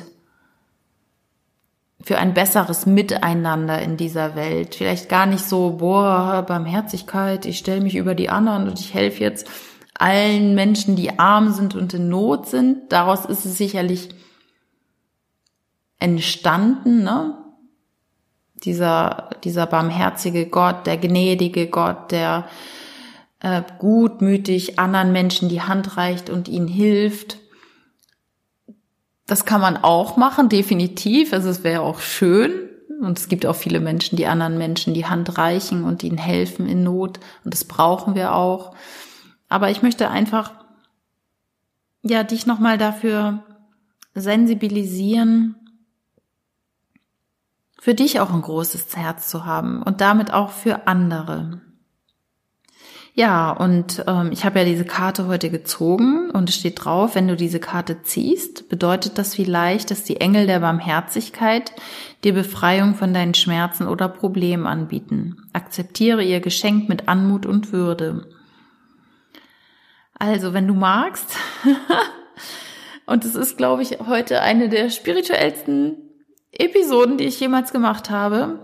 für 2.01 2.19
ein 2.19 2.35
besseres 2.35 2.87
Miteinander 2.87 3.83
in 3.83 3.97
dieser 3.97 4.37
Welt. 4.37 4.77
Vielleicht 4.77 5.09
gar 5.09 5.27
nicht 5.27 5.45
so, 5.45 5.79
boah, 5.79 6.45
Barmherzigkeit, 6.47 7.47
ich 7.47 7.59
stelle 7.59 7.81
mich 7.81 7.97
über 7.97 8.15
die 8.15 8.29
anderen 8.29 8.69
und 8.69 8.79
ich 8.79 8.95
helfe 8.95 9.25
jetzt 9.25 9.49
allen 10.01 10.55
Menschen, 10.55 10.97
die 10.97 11.19
arm 11.19 11.53
sind 11.53 11.75
und 11.75 11.95
in 11.95 12.09
Not 12.09 12.47
sind. 12.47 12.93
Daraus 12.93 13.25
ist 13.25 13.45
es 13.45 13.57
sicherlich 13.57 14.11
entstanden, 15.99 17.03
ne? 17.03 17.39
Dieser, 18.65 19.31
dieser 19.45 19.67
barmherzige 19.67 20.47
Gott, 20.47 20.87
der 20.87 20.97
gnädige 20.97 21.67
Gott, 21.69 22.11
der 22.11 22.49
äh, 23.41 23.63
gutmütig 23.79 24.79
anderen 24.79 25.13
Menschen 25.13 25.51
die 25.51 25.61
Hand 25.61 25.99
reicht 25.99 26.31
und 26.31 26.49
ihnen 26.49 26.69
hilft. 26.69 27.37
Das 29.27 29.45
kann 29.45 29.61
man 29.61 29.77
auch 29.77 30.17
machen, 30.17 30.49
definitiv. 30.49 31.35
Also 31.35 31.51
es 31.51 31.65
wäre 31.65 31.83
auch 31.83 32.01
schön. 32.01 32.71
Und 33.03 33.19
es 33.19 33.29
gibt 33.29 33.45
auch 33.45 33.57
viele 33.57 33.81
Menschen, 33.81 34.17
die 34.17 34.27
anderen 34.27 34.57
Menschen 34.57 34.95
die 34.95 35.05
Hand 35.05 35.37
reichen 35.37 35.85
und 35.85 36.03
ihnen 36.03 36.17
helfen 36.17 36.67
in 36.67 36.83
Not. 36.83 37.21
Und 37.45 37.53
das 37.53 37.65
brauchen 37.65 38.15
wir 38.15 38.35
auch. 38.35 38.75
Aber 39.49 39.71
ich 39.71 39.83
möchte 39.83 40.11
einfach, 40.11 40.53
ja, 42.03 42.25
dich 42.25 42.47
nochmal 42.47 42.79
dafür 42.79 43.45
sensibilisieren, 44.15 45.57
für 47.79 47.95
dich 47.95 48.19
auch 48.21 48.33
ein 48.33 48.43
großes 48.43 48.97
Herz 48.97 49.29
zu 49.29 49.45
haben 49.45 49.83
und 49.83 50.01
damit 50.01 50.33
auch 50.33 50.51
für 50.51 50.87
andere. 50.89 51.61
Ja, 53.15 53.51
und 53.51 54.05
ähm, 54.07 54.31
ich 54.31 54.45
habe 54.45 54.59
ja 54.59 54.65
diese 54.67 54.85
Karte 54.85 55.27
heute 55.27 55.49
gezogen 55.49 56.31
und 56.31 56.51
es 56.51 56.57
steht 56.57 56.85
drauf, 56.85 57.15
wenn 57.15 57.29
du 57.29 57.35
diese 57.35 57.61
Karte 57.61 58.03
ziehst, 58.03 58.69
bedeutet 58.69 59.17
das 59.17 59.35
vielleicht, 59.35 59.91
dass 59.91 60.05
die 60.05 60.21
Engel 60.21 60.47
der 60.47 60.61
Barmherzigkeit 60.61 61.73
dir 62.25 62.35
Befreiung 62.35 62.95
von 62.95 63.15
deinen 63.15 63.33
Schmerzen 63.33 63.89
oder 63.89 64.09
Problemen 64.09 64.67
anbieten. 64.67 65.39
Akzeptiere 65.55 66.23
ihr 66.23 66.41
Geschenk 66.41 66.91
mit 66.91 67.09
Anmut 67.09 67.47
und 67.47 67.73
Würde. 67.73 68.36
Also, 70.19 70.53
wenn 70.53 70.67
du 70.67 70.75
magst, 70.75 71.37
und 73.07 73.25
es 73.25 73.35
ist, 73.35 73.57
glaube 73.57 73.83
ich, 73.83 73.99
heute 74.07 74.41
eine 74.41 74.69
der 74.69 74.91
spirituellsten 74.91 75.97
Episoden, 76.53 77.19
die 77.19 77.25
ich 77.25 77.39
jemals 77.39 77.73
gemacht 77.73 78.11
habe, 78.11 78.61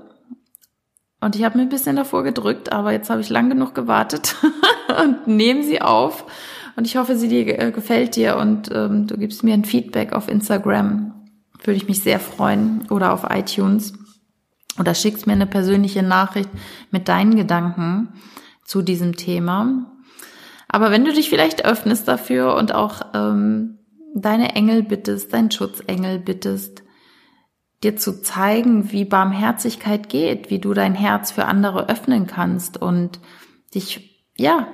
und 1.23 1.37
ich 1.37 1.45
habe 1.45 1.57
mir 1.57 1.63
ein 1.63 1.69
bisschen 1.69 1.95
davor 1.95 2.25
gedrückt, 2.25 2.73
aber 2.73 2.91
jetzt 2.91 3.09
habe 3.09 3.21
ich 3.21 3.31
lang 3.31 3.49
genug 3.49 3.77
gewartet 3.77 4.35
und 5.05 5.29
nehme 5.29 5.63
sie 5.63 5.81
auf. 5.81 6.27
Und 6.75 6.87
ich 6.87 6.97
hoffe, 6.97 7.17
sie 7.17 7.29
dir 7.29 7.61
äh, 7.61 7.71
gefällt 7.71 8.17
dir 8.17 8.37
und 8.39 8.71
ähm, 8.75 9.07
du 9.07 9.17
gibst 9.17 9.45
mir 9.45 9.55
ein 9.55 9.65
Feedback 9.65 10.15
auf 10.15 10.29
Instagram. 10.29 11.15
Würde 11.63 11.77
ich 11.77 11.87
mich 11.87 12.03
sehr 12.03 12.19
freuen. 12.19 12.89
Oder 12.91 13.13
auf 13.13 13.25
iTunes. 13.31 13.93
Oder 14.81 14.97
schickst 14.97 15.29
mir 15.29 15.35
eine 15.35 15.47
persönliche 15.47 16.03
Nachricht 16.03 16.51
mit 16.91 17.07
deinen 17.07 17.37
Gedanken 17.37 18.09
zu 18.65 18.83
diesem 18.83 19.15
Thema. 19.15 19.92
Aber 20.73 20.91
wenn 20.91 21.05
du 21.05 21.13
dich 21.13 21.29
vielleicht 21.29 21.65
öffnest 21.67 22.09
dafür 22.09 22.57
und 22.57 22.75
auch 22.75 23.03
ähm, 23.15 23.79
deine 24.15 24.55
Engel 24.55 24.83
bittest, 24.83 25.33
deinen 25.33 25.51
Schutzengel 25.51 26.19
bittest, 26.19 26.83
dir 27.83 27.97
zu 27.97 28.23
zeigen, 28.23 28.91
wie 28.91 29.05
Barmherzigkeit 29.05 30.09
geht, 30.09 30.51
wie 30.51 30.59
du 30.59 30.73
dein 30.73 30.95
Herz 30.95 31.31
für 31.31 31.45
andere 31.45 31.89
öffnen 31.91 32.27
kannst 32.27 32.81
und 32.81 33.21
dich, 33.75 34.25
ja, 34.37 34.69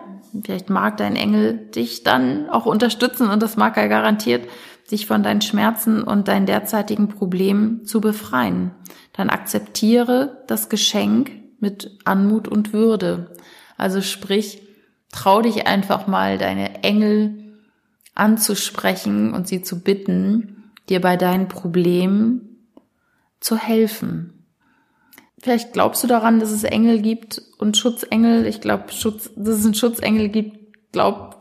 vielleicht 0.45 0.71
mag 0.71 0.99
dein 0.99 1.17
Engel 1.17 1.69
dich 1.75 2.05
dann 2.05 2.49
auch 2.49 2.67
unterstützen 2.67 3.29
und 3.29 3.43
das 3.43 3.57
mag 3.57 3.77
er 3.77 3.89
garantiert, 3.89 4.49
dich 4.93 5.07
von 5.07 5.25
deinen 5.25 5.41
Schmerzen 5.41 6.03
und 6.05 6.29
deinen 6.29 6.47
derzeitigen 6.47 7.09
Problemen 7.09 7.85
zu 7.85 8.01
befreien. 8.01 8.71
Dann 9.15 9.31
akzeptiere 9.31 10.45
das 10.47 10.69
Geschenk 10.69 11.33
mit 11.59 11.99
Anmut 12.05 12.47
und 12.47 12.73
Würde. 12.73 13.35
Also 13.77 14.01
sprich, 14.01 14.68
trau 15.13 15.43
dich 15.43 15.67
einfach 15.67 16.07
mal, 16.07 16.39
deine 16.39 16.83
Engel 16.83 17.55
anzusprechen 18.15 19.33
und 19.33 19.49
sie 19.49 19.63
zu 19.63 19.81
bitten, 19.81 20.73
dir 20.89 21.01
bei 21.01 21.17
deinen 21.17 21.49
Problemen 21.49 22.67
zu 23.41 23.57
helfen. 23.57 24.45
Vielleicht 25.41 25.73
glaubst 25.73 26.03
du 26.03 26.09
daran, 26.09 26.41
dass 26.41 26.51
es 26.51 26.65
Engel 26.65 27.01
gibt 27.01 27.41
und 27.59 27.77
Schutzengel. 27.77 28.47
Ich 28.47 28.61
glaube, 28.61 28.91
Schutz, 28.93 29.31
dass 29.37 29.59
es 29.59 29.65
einen 29.65 29.75
Schutzengel 29.75 30.29
gibt, 30.29 30.93
glaub, 30.93 31.39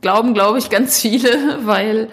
glauben, 0.00 0.34
glaube 0.34 0.58
ich, 0.58 0.68
ganz 0.68 1.00
viele, 1.00 1.60
weil 1.66 2.08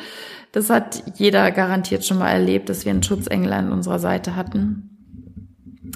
das 0.52 0.70
hat 0.70 1.04
jeder 1.16 1.50
garantiert 1.52 2.06
schon 2.06 2.20
mal 2.20 2.30
erlebt, 2.30 2.70
dass 2.70 2.86
wir 2.86 2.92
einen 2.92 3.02
Schutzengel 3.02 3.52
an 3.54 3.72
unserer 3.72 3.98
Seite 3.98 4.36
hatten. 4.36 4.90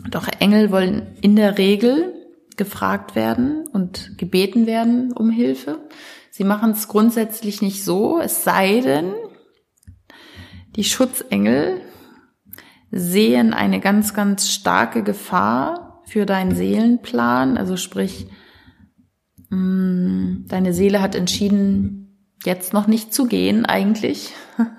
Doch 0.09 0.27
Engel 0.39 0.71
wollen 0.71 1.15
in 1.21 1.35
der 1.35 1.59
Regel 1.59 2.13
gefragt 2.57 3.15
werden 3.15 3.67
und 3.67 4.17
gebeten 4.17 4.65
werden 4.65 5.13
um 5.13 5.29
Hilfe. 5.29 5.79
Sie 6.31 6.43
machen 6.43 6.71
es 6.71 6.87
grundsätzlich 6.87 7.61
nicht 7.61 7.83
so, 7.83 8.19
es 8.19 8.43
sei 8.43 8.81
denn, 8.81 9.13
die 10.75 10.83
Schutzengel 10.83 11.81
sehen 12.91 13.53
eine 13.53 13.79
ganz, 13.79 14.13
ganz 14.13 14.49
starke 14.49 15.03
Gefahr 15.03 16.01
für 16.05 16.25
deinen 16.25 16.55
Seelenplan. 16.55 17.57
Also 17.57 17.77
sprich, 17.77 18.27
mm, 19.49 20.45
deine 20.47 20.73
Seele 20.73 21.01
hat 21.01 21.15
entschieden, 21.15 22.33
jetzt 22.45 22.73
noch 22.73 22.87
nicht 22.87 23.13
zu 23.13 23.25
gehen 23.25 23.65
eigentlich. 23.65 24.33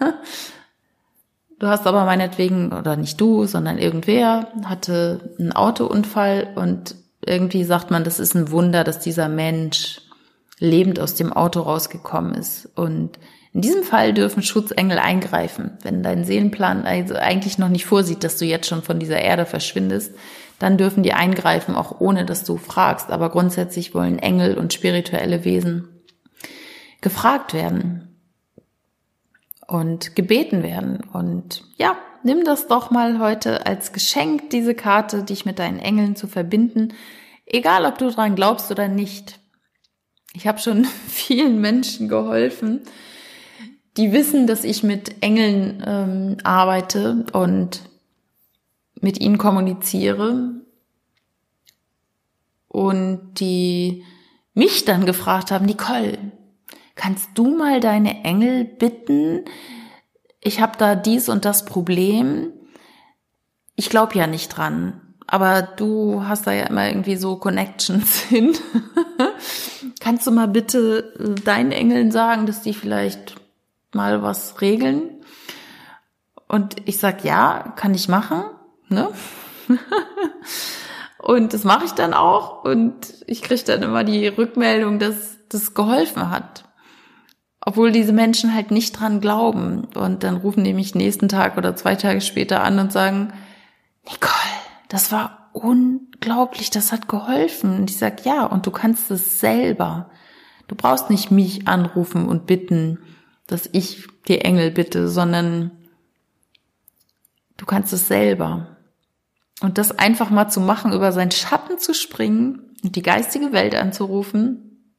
Du 1.61 1.67
hast 1.67 1.89
aber 1.89 2.05
meinetwegen, 2.05 2.73
oder 2.73 2.97
nicht 2.97 3.21
du, 3.21 3.45
sondern 3.45 3.79
irgendwer 3.79 4.53
hatte 4.65 5.35
einen 5.41 5.53
Autounfall 5.53 6.53
und 6.55 6.95
irgendwie 7.29 7.65
sagt 7.65 7.91
man, 7.91 8.05
das 8.05 8.19
ist 8.19 8.35
ein 8.35 8.51
Wunder, 8.51 8.85
dass 8.85 8.99
dieser 8.99 9.29
Mensch 9.29 10.01
lebend 10.59 10.99
aus 10.99 11.15
dem 11.15 11.33
Auto 11.33 11.61
rausgekommen 11.61 12.35
ist. 12.35 12.69
Und 12.75 13.19
in 13.53 13.61
diesem 13.61 13.83
Fall 13.83 14.13
dürfen 14.13 14.43
Schutzengel 14.43 14.99
eingreifen. 14.99 15.79
Wenn 15.83 16.03
dein 16.03 16.25
Seelenplan 16.25 16.85
also 16.85 17.15
eigentlich 17.15 17.59
noch 17.59 17.69
nicht 17.69 17.87
vorsieht, 17.87 18.25
dass 18.25 18.37
du 18.37 18.45
jetzt 18.45 18.69
schon 18.69 18.83
von 18.83 18.99
dieser 18.99 19.21
Erde 19.21 19.47
verschwindest, 19.47 20.15
dann 20.59 20.77
dürfen 20.77 21.03
die 21.03 21.13
eingreifen, 21.13 21.77
auch 21.77 22.01
ohne 22.01 22.25
dass 22.25 22.45
du 22.45 22.57
fragst. 22.57 23.11
Aber 23.11 23.31
grundsätzlich 23.31 23.95
wollen 23.95 24.19
Engel 24.19 24.59
und 24.59 24.73
spirituelle 24.73 25.45
Wesen 25.45 25.89
gefragt 27.01 27.55
werden 27.55 28.17
und 29.67 30.17
gebeten 30.17 30.63
werden. 30.63 31.01
Und 31.13 31.65
ja, 31.77 31.97
nimm 32.25 32.45
das 32.45 32.67
doch 32.67 32.91
mal 32.91 33.21
heute 33.21 33.67
als 33.67 33.93
Geschenk, 33.93 34.51
diese 34.51 34.75
Karte, 34.75 35.23
dich 35.23 35.45
mit 35.45 35.59
deinen 35.59 35.79
Engeln 35.79 36.17
zu 36.17 36.27
verbinden. 36.27 36.93
Egal, 37.51 37.87
ob 37.87 37.97
du 37.97 38.11
dran 38.11 38.35
glaubst 38.35 38.71
oder 38.71 38.89
nicht. 38.89 39.41
Ich 40.35 40.47
habe 40.47 40.59
schon 40.59 40.85
vielen 41.09 41.61
Menschen 41.61 42.09
geholfen, 42.09 42.83
die 43.97 44.13
wissen, 44.13 44.47
dass 44.47 44.63
ich 44.63 44.83
mit 44.85 45.23
Engeln 45.23 45.83
ähm, 45.85 46.37
arbeite 46.45 47.27
und 47.33 47.83
mit 49.01 49.21
ihnen 49.21 49.39
kommuniziere 49.39 50.53
und 52.69 53.41
die 53.41 54.05
mich 54.55 54.85
dann 54.85 55.07
gefragt 55.07 55.51
haben, 55.51 55.67
Nicole, 55.67 56.19
kannst 56.95 57.31
du 57.35 57.57
mal 57.57 57.81
deine 57.81 58.25
Engel 58.25 58.65
bitten? 58.65 59.45
Ich 60.41 60.61
habe 60.61 60.77
da 60.79 60.95
dies 60.95 61.29
und 61.29 61.45
das 61.45 61.65
Problem. 61.65 62.53
Ich 63.75 63.89
glaube 63.89 64.17
ja 64.17 64.27
nicht 64.27 64.49
dran, 64.49 65.08
aber 65.31 65.61
du 65.63 66.25
hast 66.27 66.47
da 66.47 66.53
ja 66.53 66.65
immer 66.65 66.89
irgendwie 66.89 67.17
so 67.17 67.37
Connections 67.37 68.17
hin. 68.29 68.57
kannst 70.01 70.27
du 70.27 70.31
mal 70.31 70.49
bitte 70.49 71.13
deinen 71.45 71.71
Engeln 71.71 72.11
sagen, 72.11 72.47
dass 72.47 72.63
die 72.63 72.75
vielleicht 72.75 73.37
mal 73.93 74.23
was 74.23 74.61
regeln? 74.61 75.11
Und 76.49 76.77
ich 76.87 76.99
sag, 76.99 77.25
ja, 77.25 77.75
kann 77.77 77.95
ich 77.95 78.09
machen, 78.09 78.43
ne? 78.89 79.11
und 81.19 81.53
das 81.53 81.63
mache 81.65 81.85
ich 81.85 81.93
dann 81.93 82.15
auch 82.15 82.65
und 82.65 82.95
ich 83.27 83.43
kriege 83.43 83.63
dann 83.65 83.83
immer 83.83 84.05
die 84.05 84.29
Rückmeldung, 84.29 84.99
dass 84.99 85.37
das 85.51 85.75
geholfen 85.75 86.31
hat. 86.31 86.65
Obwohl 87.61 87.93
diese 87.93 88.15
Menschen 88.15 88.55
halt 88.55 88.71
nicht 88.71 88.99
dran 88.99 89.21
glauben. 89.21 89.89
Und 89.95 90.23
dann 90.23 90.37
rufen 90.37 90.65
die 90.65 90.73
mich 90.73 90.95
nächsten 90.95 91.29
Tag 91.29 91.59
oder 91.59 91.77
zwei 91.77 91.97
Tage 91.97 92.23
später 92.23 92.63
an 92.63 92.79
und 92.79 92.93
sagen, 92.93 93.35
Nicole, 94.07 94.38
das 94.89 95.13
war 95.13 95.51
unglaublich, 95.53 96.71
das 96.71 96.93
hat 96.93 97.09
geholfen. 97.09 97.77
Und 97.77 97.91
ich 97.91 97.99
sag, 97.99 98.25
ja, 98.25 98.45
und 98.45 98.67
du 98.67 98.71
kannst 98.71 99.11
es 99.11 99.41
selber. 99.41 100.11
Du 100.67 100.75
brauchst 100.75 101.11
nicht 101.11 101.31
mich 101.31 101.69
anrufen 101.69 102.29
und 102.29 102.47
bitten, 102.47 102.99
dass 103.47 103.69
ich 103.73 104.07
die 104.27 104.41
Engel 104.41 104.71
bitte, 104.71 105.09
sondern 105.09 105.73
Du 107.59 107.67
kannst 107.67 107.93
es 107.93 108.09
selber. 108.09 108.79
Und 109.61 109.77
das 109.77 109.99
einfach 109.99 110.31
mal 110.31 110.49
zu 110.49 110.61
machen, 110.61 110.93
über 110.93 111.13
seinen 111.13 111.33
Schatten 111.33 111.79
zu 111.79 111.93
springen 111.93 112.77
und 112.83 112.97
die 112.97 113.03
geistige 113.03 113.53
Welt 113.53 113.75
anzurufen 113.75 114.95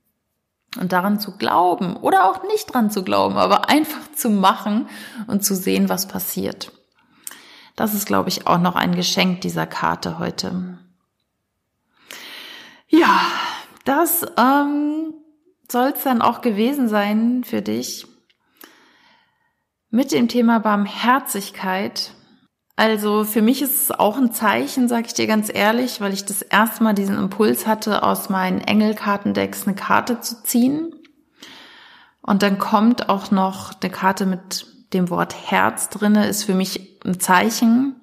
und 0.79 0.91
daran 0.91 1.19
zu 1.19 1.37
glauben 1.37 1.95
oder 1.95 2.29
auch 2.29 2.43
nicht 2.43 2.71
dran 2.71 2.91
zu 2.91 3.03
glauben, 3.03 3.37
aber 3.37 3.69
einfach 3.69 4.11
zu 4.13 4.29
machen 4.29 4.87
und 5.27 5.43
zu 5.43 5.55
sehen, 5.55 5.89
was 5.89 6.07
passiert. 6.07 6.73
Das 7.79 7.93
ist, 7.93 8.07
glaube 8.07 8.27
ich, 8.27 8.45
auch 8.45 8.59
noch 8.59 8.75
ein 8.75 8.93
Geschenk 8.93 9.39
dieser 9.39 9.65
Karte 9.65 10.19
heute. 10.19 10.77
Ja, 12.89 13.21
das 13.85 14.25
ähm, 14.37 15.13
soll 15.71 15.93
es 15.95 16.03
dann 16.03 16.21
auch 16.21 16.41
gewesen 16.41 16.89
sein 16.89 17.45
für 17.45 17.61
dich 17.61 18.05
mit 19.89 20.11
dem 20.11 20.27
Thema 20.27 20.59
Barmherzigkeit. 20.59 22.11
Also 22.75 23.23
für 23.23 23.41
mich 23.41 23.61
ist 23.61 23.83
es 23.83 23.91
auch 23.91 24.17
ein 24.17 24.33
Zeichen, 24.33 24.89
sage 24.89 25.07
ich 25.07 25.13
dir 25.13 25.27
ganz 25.27 25.49
ehrlich, 25.49 26.01
weil 26.01 26.11
ich 26.11 26.25
das 26.25 26.41
erste 26.41 26.83
Mal 26.83 26.93
diesen 26.93 27.17
Impuls 27.17 27.65
hatte, 27.65 28.03
aus 28.03 28.27
meinen 28.27 28.59
Engelkartendecks 28.59 29.65
eine 29.65 29.75
Karte 29.77 30.19
zu 30.19 30.43
ziehen. 30.43 30.93
Und 32.21 32.43
dann 32.43 32.57
kommt 32.59 33.07
auch 33.07 33.31
noch 33.31 33.71
eine 33.81 33.89
Karte 33.89 34.25
mit 34.25 34.65
dem 34.91 35.09
Wort 35.09 35.49
Herz 35.49 35.87
drinne, 35.87 36.27
ist 36.27 36.43
für 36.43 36.55
mich 36.55 36.88
ein 37.09 37.19
Zeichen. 37.19 37.95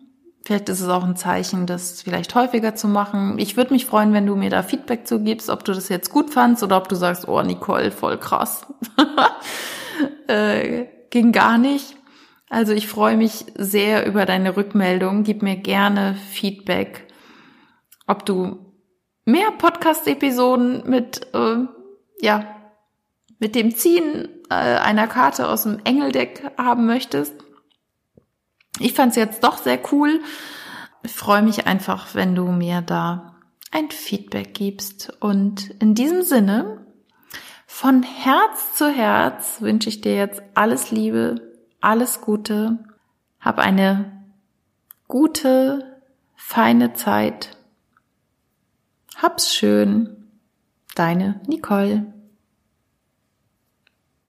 Vielleicht 0.45 0.69
ist 0.69 0.81
es 0.81 0.89
auch 0.89 1.03
ein 1.03 1.17
Zeichen, 1.17 1.67
das 1.67 2.03
vielleicht 2.03 2.35
häufiger 2.35 2.75
zu 2.75 2.87
machen. 2.87 3.39
Ich 3.39 3.57
würde 3.57 3.73
mich 3.73 3.87
freuen, 3.87 4.13
wenn 4.13 4.27
du 4.27 4.37
mir 4.37 4.51
da 4.51 4.63
Feedback 4.63 5.07
zu 5.07 5.21
gibst, 5.21 5.49
ob 5.49 5.65
du 5.65 5.73
das 5.73 5.89
jetzt 5.89 6.11
gut 6.11 6.31
fandst 6.31 6.63
oder 6.63 6.77
ob 6.77 6.89
du 6.89 6.95
sagst, 6.95 7.27
oh 7.27 7.43
Nicole, 7.43 7.91
voll 7.91 8.19
krass. 8.19 8.67
äh, 10.29 10.87
ging 11.11 11.33
gar 11.33 11.59
nicht. 11.59 11.97
Also 12.49 12.73
ich 12.73 12.87
freue 12.87 13.17
mich 13.17 13.47
sehr 13.57 14.07
über 14.07 14.25
deine 14.25 14.57
Rückmeldung. 14.57 15.25
Gib 15.25 15.43
mir 15.43 15.57
gerne 15.57 16.15
Feedback, 16.15 17.09
ob 18.07 18.25
du 18.25 18.73
mehr 19.25 19.51
Podcast-Episoden 19.59 20.89
mit, 20.89 21.27
äh, 21.35 21.57
ja, 22.21 22.45
mit 23.41 23.57
dem 23.57 23.75
Ziehen 23.75 24.29
äh, 24.49 24.55
einer 24.55 25.09
Karte 25.09 25.49
aus 25.49 25.65
dem 25.65 25.81
Engeldeck 25.85 26.53
haben 26.57 26.87
möchtest. 26.87 27.46
Ich 28.79 28.95
fand 28.95 29.11
es 29.11 29.17
jetzt 29.17 29.43
doch 29.45 29.59
sehr 29.59 29.81
cool. 29.93 30.21
Ich 31.03 31.13
freue 31.13 31.43
mich 31.43 31.67
einfach, 31.67 32.15
wenn 32.15 32.35
du 32.35 32.47
mir 32.47 32.83
da 32.83 33.37
ein 33.71 33.91
Feedback 33.91 34.55
gibst. 34.55 35.13
Und 35.21 35.71
in 35.81 35.95
diesem 35.95 36.23
Sinne, 36.23 36.87
von 37.67 38.03
Herz 38.03 38.75
zu 38.75 38.89
Herz 38.89 39.61
wünsche 39.61 39.89
ich 39.89 40.01
dir 40.01 40.17
jetzt 40.17 40.43
alles 40.55 40.91
Liebe, 40.91 41.55
alles 41.81 42.21
Gute. 42.21 42.79
Hab 43.41 43.59
eine 43.59 44.25
gute, 45.09 46.01
feine 46.35 46.95
Zeit. 46.95 47.57
Hab's 49.17 49.55
schön. 49.55 50.29
Deine 50.95 51.41
Nicole. 51.47 52.16